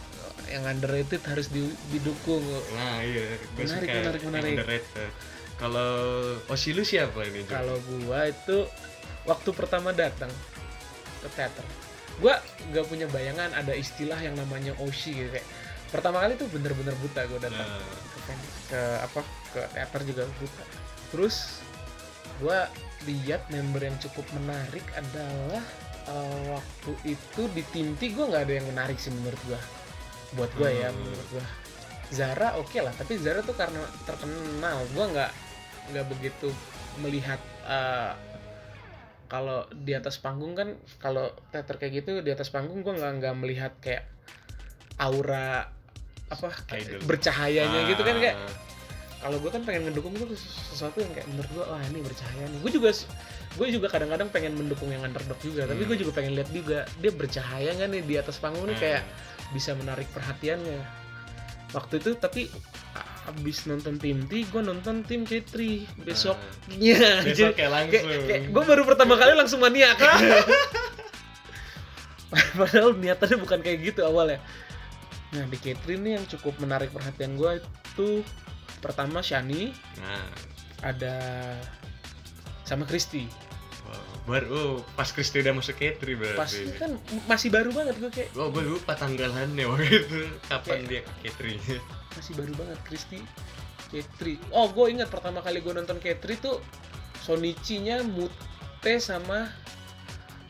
yang 0.48 0.64
underrated 0.64 1.20
harus 1.24 1.48
di- 1.48 1.76
didukung. 1.88 2.42
Nah 2.74 3.00
iya. 3.00 3.36
Gue 3.54 3.64
Menarik, 3.68 3.88
suka 3.88 3.98
menarik, 4.00 4.22
menarik. 4.24 4.52
underrated. 4.56 5.10
Kalau 5.58 5.90
Oshi 6.46 6.70
lu 6.70 6.86
siapa 6.86 7.18
ini 7.26 7.42
kalau 7.50 7.74
gua 7.90 8.30
itu 8.30 8.62
waktu 9.26 9.50
pertama 9.50 9.90
datang 9.90 10.30
ke 11.18 11.28
teater 11.34 11.66
gua 12.22 12.38
nggak 12.70 12.86
punya 12.86 13.06
bayangan 13.10 13.50
ada 13.54 13.74
istilah 13.74 14.18
yang 14.22 14.38
namanya 14.38 14.70
oshi 14.78 15.18
gitu. 15.18 15.30
Kayak 15.34 15.46
pertama 15.90 16.22
kali 16.22 16.38
tuh 16.38 16.46
bener-bener 16.54 16.94
buta 17.02 17.26
gua 17.26 17.42
datang. 17.42 17.66
Nah, 17.66 17.82
ke, 18.22 18.32
ke 18.70 18.80
apa 19.02 19.20
ke 19.50 19.60
teater 19.74 20.00
juga 20.06 20.22
buta. 20.38 20.64
Terus 21.10 21.36
gua 22.38 22.70
lihat 23.06 23.46
member 23.50 23.82
yang 23.82 23.98
cukup 23.98 24.26
menarik 24.38 24.86
adalah 24.94 25.62
eh, 26.06 26.40
waktu 26.54 27.18
itu 27.18 27.42
di 27.50 27.62
tim 27.74 27.98
T 27.98 28.10
gue 28.10 28.24
nggak 28.26 28.46
ada 28.46 28.54
yang 28.62 28.66
menarik 28.70 28.98
sih 28.98 29.10
menurut 29.10 29.38
gua 29.46 29.58
buat 30.32 30.50
ya 30.52 30.88
Hmm. 30.88 30.98
menurut 30.98 31.28
gua 31.30 31.44
Zara 32.08 32.56
oke 32.56 32.78
lah 32.78 32.92
tapi 32.92 33.16
Zara 33.16 33.40
tuh 33.40 33.52
karena 33.52 33.78
terkenal 34.02 34.84
gua 34.92 35.04
nggak 35.08 35.30
nggak 35.92 36.06
begitu 36.08 36.48
melihat 36.98 37.40
eh, 37.64 38.12
kalau 39.26 39.68
di 39.70 39.92
atas 39.92 40.16
panggung 40.16 40.52
kan 40.52 40.72
kalau 40.98 41.28
teater 41.48 41.76
kayak 41.76 42.02
gitu 42.02 42.20
di 42.20 42.32
atas 42.32 42.48
panggung 42.48 42.80
gua 42.80 42.96
nggak 42.96 43.12
nggak 43.20 43.34
melihat 43.36 43.72
kayak 43.78 44.08
aura 44.96 45.68
apa 46.28 46.48
kayak 46.66 47.04
bercahayanya 47.04 47.88
gitu 47.88 48.02
kan 48.02 48.16
kayak 48.18 48.36
ah, 48.36 48.52
kalau 49.18 49.40
gue 49.40 49.50
kan 49.50 49.62
pengen 49.64 49.90
ngedukung 49.90 50.14
tuh 50.14 50.30
sesuatu 50.70 51.02
yang 51.02 51.10
kayak 51.10 51.26
menurut 51.26 51.50
gue 51.50 51.64
wah 51.64 51.82
ini 51.82 51.98
bercahaya 51.98 52.44
nih 52.46 52.58
gue 52.62 52.72
juga 52.72 52.90
gue 53.58 53.66
juga 53.72 53.86
kadang-kadang 53.88 54.28
pengen 54.28 54.54
mendukung 54.54 54.92
yang 54.92 55.02
underdog 55.02 55.40
juga 55.40 55.66
tapi 55.66 55.82
Hmm. 55.82 55.90
gue 55.90 55.98
juga 55.98 56.12
pengen 56.14 56.32
lihat 56.38 56.50
juga 56.52 56.78
dia 57.00 57.10
bercahaya 57.10 57.70
nggak 57.74 57.88
nih 57.88 58.02
di 58.04 58.14
atas 58.14 58.36
panggung 58.38 58.68
nih 58.68 58.76
ah. 58.76 58.80
kayak 58.80 59.02
bisa 59.52 59.72
menarik 59.76 60.08
perhatiannya. 60.12 60.80
Waktu 61.76 62.00
itu 62.00 62.16
tapi 62.16 62.48
abis 63.28 63.68
nonton 63.68 64.00
tim 64.00 64.24
T 64.24 64.48
gue 64.48 64.62
nonton 64.64 65.04
tim 65.04 65.28
K3 65.28 65.84
besoknya. 66.00 67.20
Besok 67.20 67.36
Jadi, 67.52 67.56
kayak 67.60 67.72
langsung. 67.72 68.08
kayak, 68.08 68.24
kayak 68.24 68.42
gue 68.48 68.64
baru 68.64 68.82
pertama 68.88 69.14
kali 69.20 69.36
langsung 69.36 69.60
maniak. 69.60 70.00
Padahal 72.60 72.96
niatannya 72.96 73.36
bukan 73.40 73.60
kayak 73.60 73.78
gitu 73.92 74.00
awalnya. 74.04 74.40
Nah 75.36 75.44
di 75.44 75.56
K3 75.60 75.84
nih 76.00 76.12
yang 76.16 76.24
cukup 76.24 76.56
menarik 76.60 76.88
perhatian 76.88 77.36
gue 77.36 77.60
itu 77.60 78.24
pertama 78.78 79.20
Shani 79.20 79.74
nah. 79.98 80.30
ada 80.86 81.14
sama 82.62 82.86
Kristi 82.86 83.26
wow. 83.26 83.47
Baru 84.28 84.46
oh, 84.46 84.72
pas 84.92 85.08
Kristi 85.08 85.40
udah 85.40 85.50
masuk 85.52 85.74
K3 85.74 86.02
berarti. 86.12 86.36
Pas 86.36 86.52
kan 86.78 86.90
masih 87.26 87.48
baru 87.48 87.70
banget 87.70 87.96
gue 87.96 88.10
kayak 88.10 88.30
Oh, 88.34 88.48
gue 88.48 88.60
lupa 88.62 88.92
tanggalannya 88.92 89.64
waktu 89.64 89.88
itu. 89.98 90.18
Kapan 90.44 90.62
Kayak- 90.78 90.86
dia 90.86 91.00
ke 91.00 91.12
K3 91.24 91.40
masih 92.16 92.32
baru 92.34 92.52
banget 92.54 92.78
Kristi 92.82 93.18
K3 93.88 94.20
oh 94.50 94.68
gue 94.68 94.86
ingat 94.90 95.06
pertama 95.06 95.38
kali 95.38 95.58
gue 95.58 95.72
nonton 95.72 95.96
K3 95.96 96.24
tuh 96.36 96.58
Sonichi-nya 97.18 98.02
Mute 98.02 98.44
sama 98.98 99.48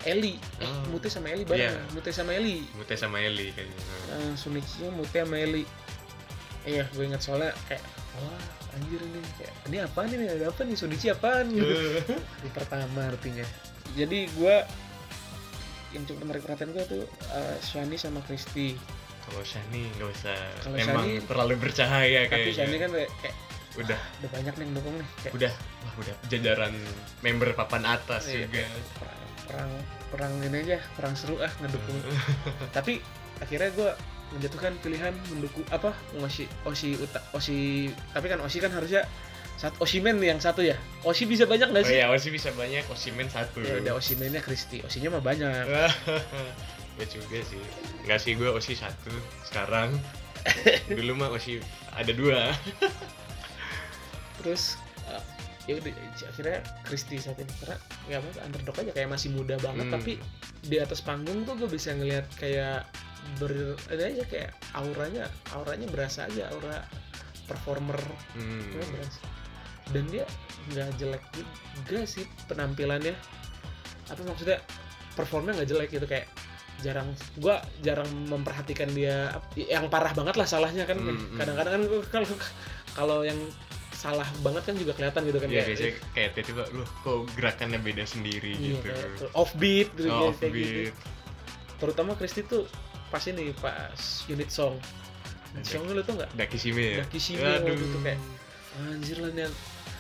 Eli 0.01 0.39
eh 0.59 0.65
Oh. 0.65 0.83
Mute 0.89 1.07
sama 1.07 1.29
Eli 1.29 1.43
bareng. 1.43 1.59
Iya. 1.61 1.75
Mute 1.91 2.11
sama 2.11 2.31
Eli 2.33 2.63
Mute 2.73 2.95
sama 2.95 3.19
Eli 3.19 3.51
kayaknya. 3.51 3.79
Uh, 4.11 4.33
Sonichi-nya 4.35 4.91
Mute 4.91 5.17
sama 5.17 5.37
Eli 5.37 5.65
iya 6.65 6.85
gue 6.87 7.01
ingat 7.03 7.21
soalnya 7.21 7.51
kayak 7.65 7.81
wah 8.15 8.43
anjir 8.71 9.01
ini 9.01 9.21
kayak 9.35 9.55
ini 9.65 9.77
apa 9.81 10.01
nih 10.05 10.17
ada 10.29 10.47
apa 10.49 10.61
nih? 10.63 10.77
Sunichi 10.77 11.09
apaan? 11.09 11.49
Gitu. 11.55 11.65
Hari 12.05 12.51
pertama 12.53 13.01
artinya 13.07 13.47
jadi 13.95 14.29
gua 14.35 14.65
yang 15.89 16.05
cukup 16.05 16.21
menarik 16.23 16.43
perhatian 16.43 16.71
gua 16.73 16.85
tuh 16.85 17.05
uh, 17.31 17.57
Shani 17.59 17.97
sama 17.97 18.21
Kristi 18.21 18.77
kalau 19.23 19.41
Shani 19.41 19.89
nggak 19.95 20.09
usah 20.11 20.37
Kalau 20.61 20.77
emang 20.77 21.05
Shani- 21.05 21.25
terlalu 21.25 21.55
bercahaya 21.59 22.21
tapi 22.27 22.49
Shani 22.51 22.77
kan 22.77 22.91
kayak, 22.91 23.11
kayak 23.21 23.37
udah. 23.79 24.01
Udah 24.19 24.31
banyak 24.33 24.55
nih 24.57 24.65
yang 24.65 24.73
dukung 24.75 24.95
nih 24.97 25.09
kayak 25.21 25.33
udah. 25.37 25.53
Wah 25.55 25.95
udah. 25.99 26.15
Jajaran 26.27 26.75
member 27.21 27.51
papan 27.53 27.85
atas 27.85 28.27
Iya, 28.27 28.49
juga. 28.49 28.65
perang, 28.97 29.21
perang 29.45 29.71
perang 30.09 30.33
ini 30.43 30.57
aja 30.65 30.79
perang 30.97 31.13
seru 31.13 31.37
ah 31.39 31.53
ngedukung. 31.61 32.01
Tapi 32.77 33.05
akhirnya 33.39 33.71
gue 33.71 33.91
menjatuhkan 34.29 34.73
pilihan 34.81 35.13
mendukung 35.29 35.65
apa 35.69 35.93
Oshi 36.19 36.45
Oshi 36.65 36.97
Uta 36.97 37.17
Oshi 37.33 37.89
tapi 38.13 38.29
kan 38.29 38.41
Oshi 38.41 38.61
kan 38.61 38.69
harusnya 38.69 39.09
saat 39.59 39.75
Oshimen 39.83 40.23
yang 40.23 40.39
satu 40.39 40.63
ya? 40.63 40.79
Oshi 41.03 41.27
bisa 41.27 41.43
banyak 41.43 41.75
nggak 41.75 41.83
oh 41.83 41.91
sih? 41.91 41.99
iya 41.99 42.07
Oshi 42.07 42.31
bisa 42.31 42.55
banyak 42.55 42.87
Oshimen 42.87 43.27
satu. 43.27 43.59
Ya 43.59 43.83
udah 43.83 43.99
Oshimennya 43.99 44.39
Kristi 44.39 44.79
Oshinya 44.87 45.19
mah 45.19 45.23
banyak. 45.23 45.67
Gue 46.95 47.07
juga 47.11 47.39
sih. 47.43 47.63
Nggak 48.07 48.19
sih 48.23 48.33
gue 48.39 48.51
Oshi 48.55 48.79
satu 48.79 49.11
sekarang. 49.51 49.99
Dulu 50.99 51.19
mah 51.19 51.35
Oshi 51.35 51.59
ada 51.91 52.15
dua. 52.15 52.55
Terus 54.39 54.79
uh, 55.11 55.23
ya 55.67 55.83
udah 55.83 55.91
akhirnya 56.31 56.59
Kristi 56.87 57.19
saat 57.19 57.43
ini 57.43 57.51
karena 57.59 57.77
nggak 58.07 58.19
apa 58.23 58.31
underdog 58.47 58.77
aja 58.79 58.93
kayak 58.95 59.11
masih 59.11 59.35
muda 59.35 59.59
banget. 59.59 59.91
Hmm. 59.91 59.95
tapi 59.99 60.13
di 60.71 60.77
atas 60.79 61.03
panggung 61.03 61.43
tuh 61.43 61.59
gue 61.59 61.71
bisa 61.71 61.99
ngelihat 61.99 62.31
kayak 62.39 62.87
ber 63.43 63.75
ada 63.91 64.07
aja 64.07 64.23
kayak 64.31 64.55
auranya 64.79 65.27
auranya 65.51 65.91
berasa 65.91 66.31
aja 66.31 66.47
aura 66.55 66.87
performer. 67.51 67.99
Hmm. 68.39 68.63
Berasa. 68.75 69.38
Dan 69.93 70.05
dia 70.13 70.25
nggak 70.75 70.89
jelek 71.01 71.23
juga 71.85 71.99
sih 72.05 72.25
penampilannya. 72.51 73.15
Apa 74.09 74.21
maksudnya? 74.25 74.61
Performnya 75.17 75.59
nggak 75.59 75.69
jelek 75.69 75.91
gitu 75.91 76.07
kayak 76.07 76.31
jarang 76.79 77.11
gua 77.43 77.59
jarang 77.83 78.07
memperhatikan 78.31 78.87
dia 78.95 79.35
yang 79.59 79.91
parah 79.91 80.15
banget 80.15 80.39
lah 80.39 80.47
salahnya 80.47 80.87
kan. 80.87 80.99
Hmm, 81.01 81.17
hmm. 81.17 81.39
kadang-kadang 81.41 81.73
kan 81.75 81.83
kalau 82.13 82.29
kalau 82.95 83.19
yang 83.27 83.39
salah 83.99 84.29
banget 84.47 84.63
kan 84.63 84.75
juga 84.79 84.95
kelihatan 84.95 85.27
gitu 85.27 85.39
kan 85.43 85.49
Iya 85.51 85.55
kayak, 85.59 85.69
biasanya 85.75 85.95
kayak 86.15 86.31
tiba-tiba 86.39 86.63
loh 86.71 86.89
kok 87.03 87.19
gerakannya 87.35 87.79
beda 87.83 88.05
sendiri 88.07 88.55
iya, 88.55 88.79
gitu. 88.79 88.87
kayak 88.87 89.35
offbeat 89.35 89.89
gitu, 89.99 90.07
oh, 90.07 90.31
kayak 90.39 90.55
gitu. 90.55 90.55
offbeat. 90.55 90.95
Terutama 91.83 92.11
Kristi 92.15 92.47
tuh 92.47 92.63
pas 93.11 93.23
ini 93.27 93.51
pas 93.59 93.99
unit 94.31 94.51
song. 94.55 94.79
Songnya 95.67 95.99
lu 95.99 96.03
tuh 96.07 96.15
nggak? 96.15 96.31
Dakishime 96.39 96.79
ya? 96.79 96.97
Dakishime 97.03 97.43
Aduh. 97.43 97.75
waktu 97.75 97.85
itu 97.91 97.99
kayak 98.07 98.21
anjir 98.79 99.19
lah 99.19 99.31
nih 99.35 99.51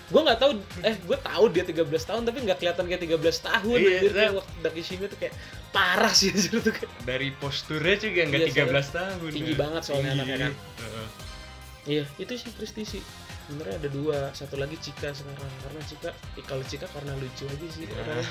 gue 0.08 0.20
nggak 0.20 0.38
tahu 0.38 0.50
eh 0.82 0.96
gue 0.98 1.18
tahu 1.18 1.44
dia 1.48 1.62
13 1.62 1.84
tahun 1.84 2.22
tapi 2.24 2.38
nggak 2.40 2.58
kelihatan 2.58 2.84
kayak 2.86 3.02
13 3.04 3.20
tahun 3.44 3.76
Iya, 3.76 3.88
anjir 3.90 4.02
iya. 4.02 4.14
kayak 4.14 4.32
waktu 4.34 4.52
Dakishime 4.58 5.04
tuh 5.06 5.18
kayak 5.18 5.34
parah 5.68 6.10
sih 6.10 6.28
anjir 6.30 6.50
tuh 6.58 6.72
kayak 6.72 6.90
dari 7.02 7.28
posturnya 7.34 7.94
juga 7.94 8.20
nggak 8.24 8.40
Iya, 8.42 8.64
13 8.64 8.88
tahun 8.90 9.28
tinggi 9.30 9.52
ya. 9.52 9.58
banget 9.58 9.82
soalnya 9.82 10.02
Tinggi. 10.10 10.20
anaknya 10.24 10.36
kan. 10.40 10.52
Heeh. 10.78 11.06
iya 11.86 12.04
itu 12.16 12.32
sih 12.34 12.50
Kristi 12.50 12.82
sih 12.86 13.02
sebenarnya 13.44 13.76
ada 13.78 13.88
dua 13.90 14.18
satu 14.30 14.56
lagi 14.56 14.76
Cika 14.76 15.08
sekarang 15.10 15.40
karena 15.58 15.80
Cika 15.82 16.10
eh, 16.34 16.44
kalau 16.44 16.60
Cika 16.62 16.86
karena 16.86 17.12
lucu 17.14 17.44
aja 17.44 17.66
sih 17.66 17.84
Iya. 17.84 17.92
orangnya 17.94 18.28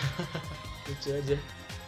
lucu 0.84 1.10
aja 1.12 1.38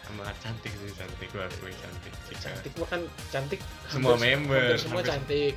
sama 0.02 0.26
cantik 0.36 0.72
sih 0.72 0.90
cantik 0.92 1.28
gue 1.28 1.38
akui 1.40 1.70
cantik 1.72 2.12
Cika. 2.26 2.46
cantik 2.48 2.72
mah 2.74 2.88
kan 2.88 3.00
cantik 3.30 3.60
Semua 3.86 4.10
hampir- 4.12 4.22
member, 4.34 4.58
hampir 4.60 4.76
semua 4.76 4.94
hampir- 4.96 5.10
cantik 5.12 5.54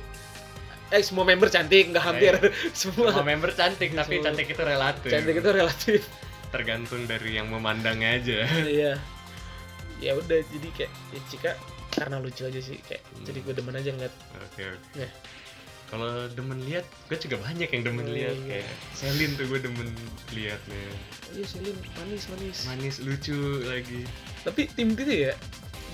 eh 0.94 1.02
semua 1.02 1.24
member 1.24 1.48
cantik 1.48 1.90
nggak 1.90 2.04
hampir. 2.04 2.34
Semua. 2.72 3.10
Semua 3.10 3.26
member 3.26 3.50
cantik 3.50 3.90
tapi 3.90 4.14
Semua- 4.14 4.24
cantik 4.24 4.46
itu 4.48 4.62
relatif. 4.62 5.10
Cantik 5.10 5.34
itu 5.36 5.50
relatif. 5.50 6.00
Tergantung 6.48 7.02
dari 7.04 7.34
yang 7.34 7.50
memandangnya 7.50 8.14
aja. 8.14 8.38
Iya. 8.62 8.92
Ya 9.98 10.12
udah 10.14 10.38
jadi 10.44 10.68
kayak 10.72 10.92
ya 11.10 11.20
Cika 11.26 11.52
karena 11.90 12.18
lucu 12.18 12.42
aja 12.42 12.58
sih 12.58 12.78
kayak 12.80 13.02
Hmm. 13.04 13.24
jadi 13.24 13.38
gue 13.40 13.54
demen 13.54 13.74
aja 13.74 13.90
ngeliat. 13.90 14.14
Oke 14.40 14.62
oke. 14.68 14.86
Ya. 14.96 15.08
kalau 15.84 16.10
demen 16.28 16.58
lihat 16.64 16.82
gue 17.06 17.14
juga 17.16 17.38
banyak 17.38 17.70
yang 17.70 17.82
demen 17.84 18.02
Oh, 18.02 18.10
lihat. 18.10 18.34
iya. 18.40 18.62
kayak 18.62 18.70
Selin 18.92 19.30
tuh 19.34 19.46
gue 19.46 19.60
demen 19.60 19.86
liatnya. 20.32 20.82
Iya 21.30 21.44
Selin 21.44 21.76
manis 21.94 22.22
manis. 22.26 22.56
Manis 22.66 22.94
lucu 23.00 23.36
lagi. 23.62 24.02
Tapi 24.42 24.66
tim 24.70 24.90
itu 24.92 25.04
ya 25.24 25.32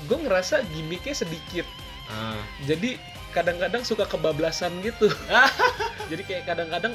gue 0.02 0.18
ngerasa 0.18 0.64
gimmicknya 0.68 1.12
sedikit. 1.14 1.66
Ah. 2.06 2.40
Jadi 2.64 2.96
kadang-kadang 3.30 3.82
suka 3.86 4.04
kebablasan 4.06 4.82
gitu. 4.82 5.08
Jadi 6.10 6.22
kayak 6.26 6.44
kadang-kadang 6.50 6.94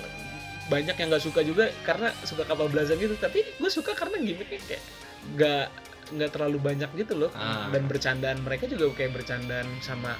banyak 0.65 0.95
yang 0.97 1.07
nggak 1.13 1.23
suka 1.23 1.45
juga 1.45 1.69
karena 1.85 2.11
suka 2.25 2.43
kebablasan 2.43 2.99
gitu. 2.99 3.15
Tapi 3.17 3.43
gue 3.57 3.69
suka 3.71 3.95
karena 3.95 4.19
gimmicknya 4.19 4.59
kayak 4.65 4.83
nggak 5.35 5.65
nggak 6.13 6.29
terlalu 6.37 6.57
banyak 6.61 6.89
gitu 6.93 7.17
loh. 7.17 7.31
Ah. 7.33 7.69
dan 7.73 7.89
bercandaan 7.89 8.37
mereka 8.45 8.69
juga 8.69 8.93
kayak 8.93 9.17
bercandaan 9.17 9.65
sama 9.81 10.13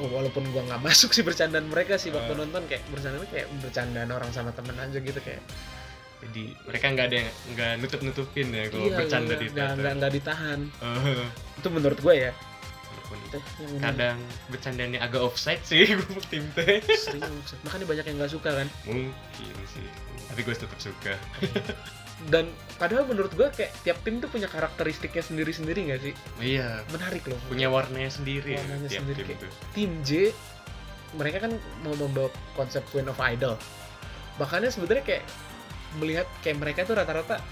oh, 0.00 0.08
walaupun 0.08 0.48
gua 0.48 0.64
nggak 0.64 0.80
masuk 0.80 1.12
sih 1.12 1.20
bercandaan 1.20 1.68
mereka 1.68 2.00
sih 2.00 2.08
waktu 2.08 2.32
Ah. 2.32 2.38
nonton 2.40 2.64
kayak 2.64 2.82
bercandaan 2.88 3.28
kayak 3.28 3.48
bercandaan 3.60 4.08
orang 4.08 4.30
sama 4.32 4.50
temen 4.56 4.76
aja 4.80 4.96
gitu 4.96 5.20
kayak. 5.20 5.44
Jadi 6.20 6.52
mereka 6.68 6.84
nggak 6.92 7.06
ada 7.08 7.16
yang 7.16 7.30
nggak 7.56 7.72
nutup 7.80 8.00
nutupin 8.04 8.48
ya 8.52 8.68
kalau 8.68 8.86
iya, 8.88 8.96
bercanda 8.96 9.34
iya, 9.36 9.40
di 9.40 9.46
nggak 9.56 9.92
nggak 10.00 10.12
ditahan. 10.20 10.60
Eh, 10.68 11.24
itu 11.60 11.68
menurut 11.72 11.98
gue 12.00 12.14
ya 12.16 12.30
walaupun 13.10 13.28
Itu. 13.28 13.38
Yang 13.60 13.82
kadang 13.82 14.18
bercandanya 14.46 14.98
agak 15.00 15.20
offside 15.20 15.62
sih 15.62 15.82
gue 15.98 16.22
tim 16.26 16.46
teh 16.54 16.78
serius 16.86 17.50
makanya 17.60 17.86
banyak 17.86 18.04
yang 18.06 18.16
nggak 18.16 18.32
suka 18.32 18.50
kan? 18.54 18.68
Mungkin 18.86 19.54
sih. 19.66 19.86
Tapi 20.26 20.40
gue 20.40 20.54
tetap 20.54 20.78
suka. 20.78 21.14
Dan 22.32 22.46
padahal 22.76 23.08
menurut 23.08 23.32
gue 23.32 23.48
kayak 23.50 23.72
tiap 23.80 23.98
tim 24.00 24.20
tuh 24.20 24.28
punya 24.28 24.44
karakteristiknya 24.44 25.24
sendiri-sendiri 25.24 25.88
nggak 25.88 26.00
sih? 26.00 26.14
Iya. 26.38 26.84
Menarik 26.88 27.24
loh. 27.26 27.40
Punya 27.48 27.66
warnanya 27.66 28.12
sendiri 28.12 28.54
ya, 28.54 28.62
Warnanya 28.62 28.88
tiap 28.88 29.02
sendiri, 29.02 29.18
tim 29.18 29.26
kayak- 29.26 29.42
tuh. 29.42 29.50
Tim 29.72 29.90
J 30.00 30.10
mereka 31.10 31.38
kan 31.42 31.52
mau 31.82 31.96
membawa 31.96 32.30
konsep 32.54 32.84
Queen 32.88 33.08
of 33.08 33.18
Idol. 33.18 33.58
Makanya 34.38 34.70
sebenarnya 34.70 35.02
kayak 35.02 35.24
melihat 35.98 36.28
kayak 36.40 36.56
mereka 36.56 36.86
tuh 36.86 36.94
rata-rata 36.94 37.42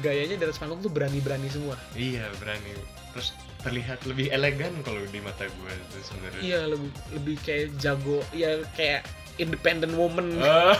gayanya 0.00 0.38
di 0.38 0.44
atas 0.46 0.56
panggung 0.56 0.80
tuh 0.80 0.88
berani-berani 0.88 1.50
semua. 1.50 1.76
Iya 1.92 2.30
berani. 2.40 2.72
Terus 3.12 3.36
terlihat 3.62 3.98
lebih 4.04 4.26
elegan 4.28 4.74
kalau 4.82 4.98
di 5.06 5.18
mata 5.18 5.46
gue 5.46 5.70
itu 5.72 5.98
sebenarnya. 6.02 6.42
Iya 6.42 6.60
lebih 6.66 6.90
lebih 7.12 7.36
kayak 7.40 7.66
jago 7.78 8.18
ya 8.30 8.50
kayak 8.74 9.06
independent 9.36 9.94
woman. 9.94 10.34
Ah, 10.42 10.74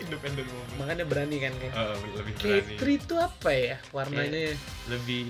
independent 0.00 0.48
woman. 0.48 0.74
Makanya 0.80 1.04
berani 1.04 1.36
kan 1.38 1.52
kayak. 1.60 1.74
Ah, 1.74 1.94
lebih 2.16 2.32
berani. 2.36 2.74
K3 2.74 2.82
itu 2.90 3.14
apa 3.14 3.50
ya 3.52 3.76
warnanya? 3.90 4.40
Ya? 4.50 4.54
lebih 4.88 5.22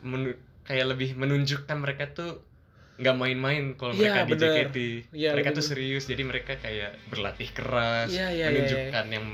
menu- 0.00 0.38
kayak 0.64 0.86
lebih 0.88 1.10
menunjukkan 1.14 1.76
mereka 1.76 2.04
tuh 2.08 2.40
nggak 2.94 3.16
main-main 3.18 3.74
kalau 3.74 3.90
Iya, 3.92 4.00
mereka 4.00 4.20
di 4.22 4.32
bener. 4.32 4.46
JKT 4.46 4.76
Iya, 5.10 5.30
mereka 5.34 5.50
lebih 5.50 5.58
tuh 5.58 5.64
serius 5.66 6.02
jadi 6.06 6.22
mereka 6.22 6.52
kayak 6.56 6.90
berlatih 7.10 7.50
keras 7.50 8.08
iya, 8.08 8.30
iya, 8.30 8.46
menunjukkan 8.48 9.04
yang 9.10 9.26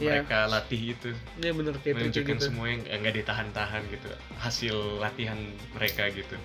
Iya. 0.00 0.24
mereka 0.24 0.38
latih 0.48 0.82
itu. 0.96 1.10
Iya 1.36 1.52
bener 1.52 1.74
K3 1.76 1.92
menunjukkan 1.92 2.36
gitu 2.40 2.44
semua 2.48 2.66
yang 2.72 2.80
nggak 2.82 3.14
ditahan-tahan 3.20 3.82
gitu. 3.92 4.08
Hasil 4.40 4.76
latihan 4.96 5.36
mereka 5.76 6.08
gitu. 6.08 6.36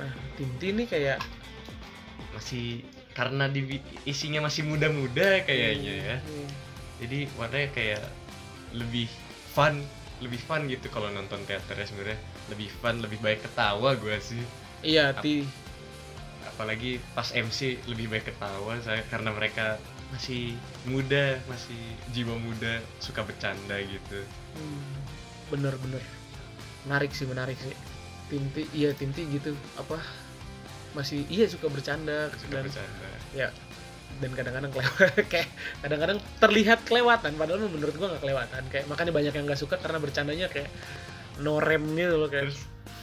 Nah 0.00 0.10
tim 0.40 0.48
T 0.56 0.72
ini 0.72 0.88
kayak 0.88 1.20
masih 2.32 2.80
karena 3.12 3.50
di 3.52 3.76
isinya 4.08 4.48
masih 4.48 4.64
muda-muda 4.64 5.44
kayaknya 5.44 5.94
ya. 6.14 6.16
Hmm. 6.24 6.48
jadi 7.00 7.26
warnanya 7.36 7.68
kayak 7.72 8.02
lebih 8.76 9.08
fun 9.52 9.80
lebih 10.20 10.36
fun 10.44 10.68
gitu 10.68 10.88
kalau 10.92 11.08
nonton 11.12 11.40
teaternya 11.44 11.84
sebenarnya. 11.84 12.20
Lebih 12.48 12.68
fun 12.80 13.00
lebih 13.04 13.20
baik 13.20 13.44
ketawa 13.44 13.92
gue 13.96 14.16
sih. 14.20 14.40
Iya 14.80 15.12
Ap- 15.12 15.20
T. 15.20 15.44
apalagi 16.40 17.00
pas 17.16 17.28
MC 17.32 17.80
lebih 17.88 18.08
baik 18.08 18.32
ketawa 18.32 18.76
saya 18.84 19.00
karena 19.08 19.32
mereka 19.32 19.80
masih 20.10 20.58
muda 20.90 21.38
masih 21.46 21.78
jiwa 22.10 22.34
muda 22.38 22.82
suka 22.98 23.22
bercanda 23.22 23.78
gitu. 23.78 24.20
Hmm, 24.58 24.90
bener 25.54 25.74
bener. 25.78 26.02
Menarik 26.86 27.14
sih 27.14 27.26
menarik 27.26 27.56
sih. 27.62 27.74
Tim 28.30 28.46
T 28.54 28.66
iya 28.74 28.94
tim 28.94 29.10
T 29.14 29.22
gitu 29.30 29.54
apa 29.78 29.98
masih 30.94 31.22
iya 31.30 31.46
suka 31.46 31.70
bercanda. 31.70 32.30
Suka 32.38 32.58
dan 32.58 32.64
bercanda. 32.66 33.06
ya 33.30 33.48
dan 34.18 34.30
kadang-kadang 34.34 34.70
kelewat 34.74 35.14
kayak 35.32 35.48
kadang-kadang 35.80 36.18
terlihat 36.42 36.78
kelewatan 36.84 37.32
padahal 37.38 37.70
menurut 37.70 37.94
gua 37.94 38.14
nggak 38.14 38.22
kelewatan. 38.26 38.62
Kayak 38.68 38.86
makanya 38.90 39.12
banyak 39.14 39.32
yang 39.34 39.44
nggak 39.46 39.60
suka 39.62 39.78
karena 39.78 39.98
bercandanya 40.02 40.46
kayak 40.50 40.70
no 41.38 41.62
rem 41.62 41.86
gitu 41.94 42.18
loh 42.18 42.26
kayak. 42.26 42.50
Terus 42.50 42.60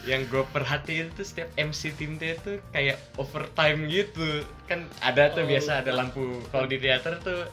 yang 0.07 0.23
gue 0.25 0.41
perhatiin 0.47 1.11
tuh 1.11 1.21
setiap 1.21 1.51
MC 1.53 1.91
tim 1.93 2.15
T 2.15 2.39
tuh 2.39 2.63
kayak 2.71 2.95
overtime 3.15 3.85
gitu. 3.85 4.41
Kan 4.65 4.87
ada 4.99 5.29
tuh 5.29 5.43
Oh, 5.43 5.47
biasa 5.47 5.83
ada 5.83 5.91
lampu 5.91 6.23
kalau 6.47 6.63
di 6.63 6.79
teater 6.79 7.19
tuh 7.19 7.43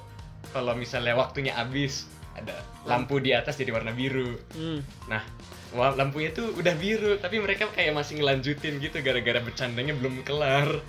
kalau 0.50 0.72
misalnya 0.72 1.12
waktunya 1.12 1.50
habis 1.50 2.06
ada 2.34 2.54
lampu 2.84 3.18
di 3.18 3.34
atas 3.34 3.54
jadi 3.54 3.70
warna 3.70 3.90
biru. 3.90 4.38
Hmm, 4.54 4.78
Wah, 5.74 5.90
lampunya 5.90 6.30
tuh 6.30 6.54
udah 6.54 6.70
biru 6.78 7.18
tapi 7.18 7.42
mereka 7.42 7.66
kayak 7.68 7.90
masih 7.92 8.22
ngelanjutin 8.22 8.78
gitu 8.78 9.02
gara-gara 9.02 9.42
bercandanya 9.42 9.92
belum 9.92 10.22
kelar. 10.22 10.70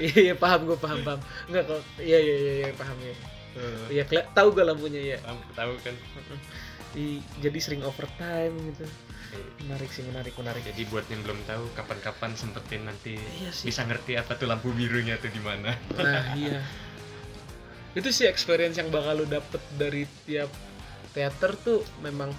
Iya 0.00 0.32
iya, 0.32 0.34
paham 0.34 0.64
gue 0.64 0.76
paham 0.76 1.00
paham. 1.00 1.20
Nggak 1.46 1.64
kok 1.68 1.80
iya 2.00 2.18
iya 2.18 2.36
iya 2.36 2.52
iya, 2.66 2.72
paham 2.72 2.96
ya 3.00 3.14
Iya, 3.90 4.02
keli- 4.08 4.28
tahu 4.32 4.48
gue 4.52 4.64
lampunya 4.64 5.00
ya. 5.14 5.18
tahu 5.20 5.38
tahu 5.54 5.72
kan. 5.80 5.94
I- 7.00 7.22
jadi 7.38 7.58
sering 7.60 7.82
overtime 7.84 8.54
gitu. 8.72 8.84
Menarik 9.60 9.88
sih, 9.88 10.02
menarik, 10.02 10.34
menarik. 10.34 10.62
jadi 10.64 10.82
buat 10.86 11.06
yang 11.06 11.20
belum 11.20 11.38
tahu 11.44 11.64
kapan-kapan 11.72 12.34
sempetin 12.34 12.82
nanti 12.82 13.14
Iya 13.14 13.50
sih. 13.50 13.66
bisa 13.66 13.82
ngerti 13.82 14.14
apa 14.14 14.34
tuh 14.34 14.46
lampu 14.46 14.70
birunya 14.70 15.14
tuh 15.16 15.28
di 15.28 15.38
mana 15.38 15.74
Nah, 15.94 16.34
iya. 16.34 16.60
Itu 17.90 18.08
sih 18.08 18.24
experience 18.24 18.76
yang 18.76 18.88
bakal 18.88 19.18
lu 19.18 19.26
dapet 19.26 19.58
dari 19.74 20.06
tiap 20.22 20.50
teater 21.10 21.54
tuh 21.56 21.82
memang 21.98 22.30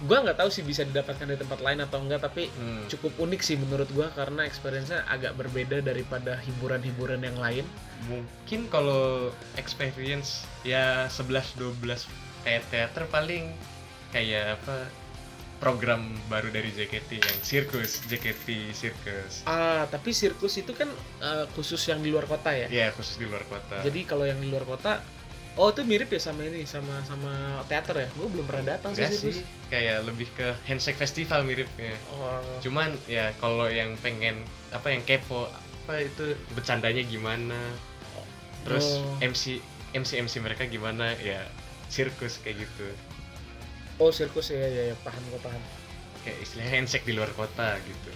gua 0.00 0.20
nggak 0.22 0.38
tahu 0.38 0.48
sih 0.48 0.60
bisa 0.62 0.80
didapatkan 0.82 1.24
di 1.26 1.36
tempat 1.36 1.56
lain 1.58 1.80
atau 1.80 2.00
enggak 2.00 2.20
tapi 2.22 2.48
Hmm. 2.50 2.84
cukup 2.86 3.12
unik 3.18 3.40
sih 3.42 3.56
menurut 3.56 3.88
gua 3.90 4.08
karena 4.10 4.44
experience-nya 4.44 5.04
agak 5.06 5.36
berbeda 5.36 5.80
daripada 5.80 6.36
hiburan-hiburan 6.38 7.20
yang 7.20 7.36
lain. 7.36 7.64
mungkin 8.02 8.64
kalau 8.66 9.28
experience 9.54 10.48
ya 10.62 11.04
11 11.06 11.52
12 11.54 12.08
kayak 12.40 12.64
teater 12.68 13.04
paling 13.06 13.52
kayak 14.10 14.56
apa 14.56 14.88
program 15.60 16.00
baru 16.26 16.48
dari 16.48 16.72
JKT 16.72 17.10
yang 17.14 17.38
sirkus 17.40 18.00
JKT 18.08 18.72
sirkus 18.72 19.44
Ah, 19.44 19.84
tapi 19.86 20.10
sirkus 20.10 20.56
itu 20.56 20.72
kan 20.72 20.88
eh, 21.20 21.44
khusus 21.52 21.78
yang 21.84 22.00
di 22.00 22.08
luar 22.08 22.24
kota 22.24 22.48
ya. 22.50 22.66
ya 22.66 22.88
khusus 22.90 23.14
di 23.14 23.28
luar 23.28 23.44
kota 23.44 23.78
Jadi 23.80 24.00
kalau 24.02 24.24
yang 24.24 24.36
di 24.36 24.48
luar 24.48 24.64
kota 24.64 25.04
Oh, 25.54 25.68
itu 25.68 25.82
mirip 25.82 26.08
ya 26.08 26.22
sama 26.22 26.46
ini, 26.46 26.62
sama 26.62 27.02
sama 27.02 27.28
teater 27.66 27.92
ya? 27.98 28.08
Gue 28.14 28.30
belum 28.30 28.46
pernah 28.46 28.72
datang 28.72 28.94
sih 28.94 29.02
sirkus. 29.04 29.36
sih 29.36 29.44
kayak 29.68 30.02
lebih 30.02 30.30
ke 30.32 30.56
handshake 30.64 30.96
festival 30.96 31.44
miripnya 31.44 31.92
Oh, 32.10 32.40
cuman 32.58 32.96
ya 33.04 33.30
kalau 33.36 33.66
yang 33.66 33.92
pengen 33.98 34.40
apa 34.70 34.88
yang 34.88 35.02
kepo 35.02 35.50
apa 35.84 36.00
itu 36.00 36.32
bercandanya 36.50 37.02
gimana 37.02 37.58
terus 38.62 38.96
Oh. 38.96 39.18
MC 39.20 39.58
MC 39.90 40.22
MC 40.22 40.38
mereka 40.38 40.64
gimana 40.64 41.12
ya 41.18 41.42
sirkus 41.86 42.38
kayak 42.38 42.62
gitu 42.62 42.86
oh 44.00 44.10
sirkus 44.10 44.50
ya, 44.50 44.58
ya, 44.64 44.82
ya, 44.90 44.96
paham 45.04 45.20
gue 45.28 45.40
paham. 45.40 45.62
kayak 46.20 46.38
istilahnya 46.40 46.72
handshake 46.74 47.04
di 47.04 47.12
luar 47.12 47.30
kota 47.32 47.76
gitu 47.80 48.10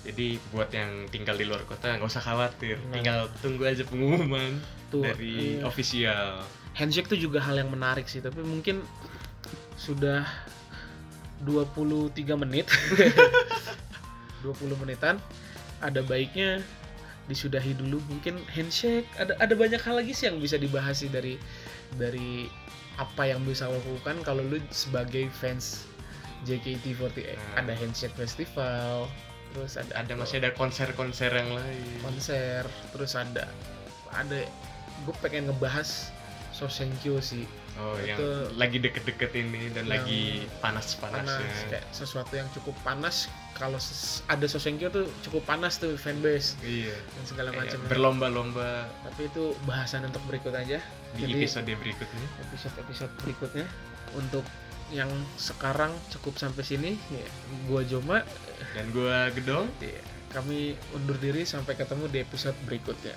jadi 0.00 0.40
buat 0.50 0.70
yang 0.72 1.06
tinggal 1.12 1.36
di 1.36 1.44
luar 1.44 1.62
kota 1.68 1.92
nggak 1.94 2.08
usah 2.08 2.24
khawatir 2.24 2.80
Nah. 2.88 2.94
tinggal 2.96 3.18
tunggu 3.38 3.68
aja 3.68 3.84
pengumuman 3.84 4.56
Tuh, 4.88 5.04
dari 5.04 5.60
iya. 5.60 5.66
official 5.66 6.40
handshake 6.74 7.06
tuh 7.06 7.18
juga 7.18 7.38
hal 7.38 7.58
yang 7.58 7.70
menarik 7.70 8.06
sih 8.06 8.18
tapi 8.18 8.40
mungkin 8.40 8.80
sudah 9.76 10.24
23 11.44 12.16
menit 12.36 12.66
20 14.44 14.82
menitan 14.82 15.20
ada 15.80 16.00
baiknya 16.04 16.60
disudahi 17.28 17.76
dulu 17.76 18.02
mungkin 18.10 18.40
handshake 18.50 19.06
ada 19.14 19.36
ada 19.38 19.54
banyak 19.54 19.78
hal 19.78 20.00
lagi 20.00 20.12
sih 20.12 20.26
yang 20.26 20.40
bisa 20.42 20.58
dibahas 20.58 20.98
sih 21.00 21.08
dari 21.08 21.38
dari 21.94 22.48
apa 23.00 23.32
yang 23.32 23.40
bisa 23.48 23.64
lo 23.64 23.80
lakukan 23.80 24.20
kalau 24.20 24.44
lu 24.44 24.60
sebagai 24.68 25.32
fans 25.32 25.88
JKT48 26.44 27.36
Nah. 27.36 27.64
ada 27.64 27.72
handshake 27.72 28.12
festival 28.16 29.08
terus 29.50 29.74
ada 29.80 29.92
ada 29.98 30.12
masih 30.14 30.38
ada 30.38 30.54
konser-konser 30.54 31.32
yang 31.32 31.50
lain. 31.50 31.98
Konser 32.04 32.62
terus 32.94 33.18
ada 33.18 33.50
ada 34.14 34.46
gue 35.08 35.14
pengen 35.24 35.50
ngebahas 35.50 36.12
Sosenkyo 36.54 37.18
sih. 37.24 37.48
Oh 37.80 37.96
yang 38.04 38.20
Itu 38.20 38.28
lagi 38.60 38.78
deket-deket 38.78 39.32
ini 39.32 39.72
dan 39.72 39.88
yang 39.88 40.04
lagi 40.04 40.44
panas 40.60 40.92
panas-panasnya 41.00 41.72
kayak 41.72 41.84
sesuatu 41.90 42.36
yang 42.36 42.46
cukup 42.52 42.76
panas. 42.84 43.26
Kalau 43.56 43.80
ada 44.28 44.46
Sosenkyo 44.46 44.92
tuh 44.92 45.08
cukup 45.26 45.42
panas 45.48 45.80
tuh 45.80 45.98
fanbase 45.98 46.54
iya. 46.62 46.94
dan 46.94 47.24
segala 47.26 47.50
macam. 47.50 47.80
berlomba-lomba. 47.90 48.86
Tapi 49.08 49.26
itu 49.26 49.56
bahasan 49.66 50.06
untuk 50.06 50.22
berikut 50.30 50.54
aja 50.54 50.78
di 51.16 51.26
Jadi- 51.26 51.42
episode 51.42 51.72
berikutnya. 51.74 52.26
Episode 52.46 52.76
episode 52.82 53.12
berikutnya. 53.24 53.66
Untuk 54.14 54.44
yang 54.90 55.10
sekarang 55.38 55.94
cukup 56.10 56.34
sampai 56.34 56.66
sini 56.66 56.90
ya, 57.14 57.26
gua 57.70 57.86
Joma. 57.86 58.26
Dan 58.74 58.90
gua 58.90 59.30
gedong. 59.30 59.70
Ya, 59.78 60.02
kami 60.30 60.78
undur 60.94 61.18
diri 61.18 61.42
sampai 61.42 61.74
ketemu 61.74 62.06
di 62.06 62.22
episode 62.22 62.54
berikutnya 62.62 63.14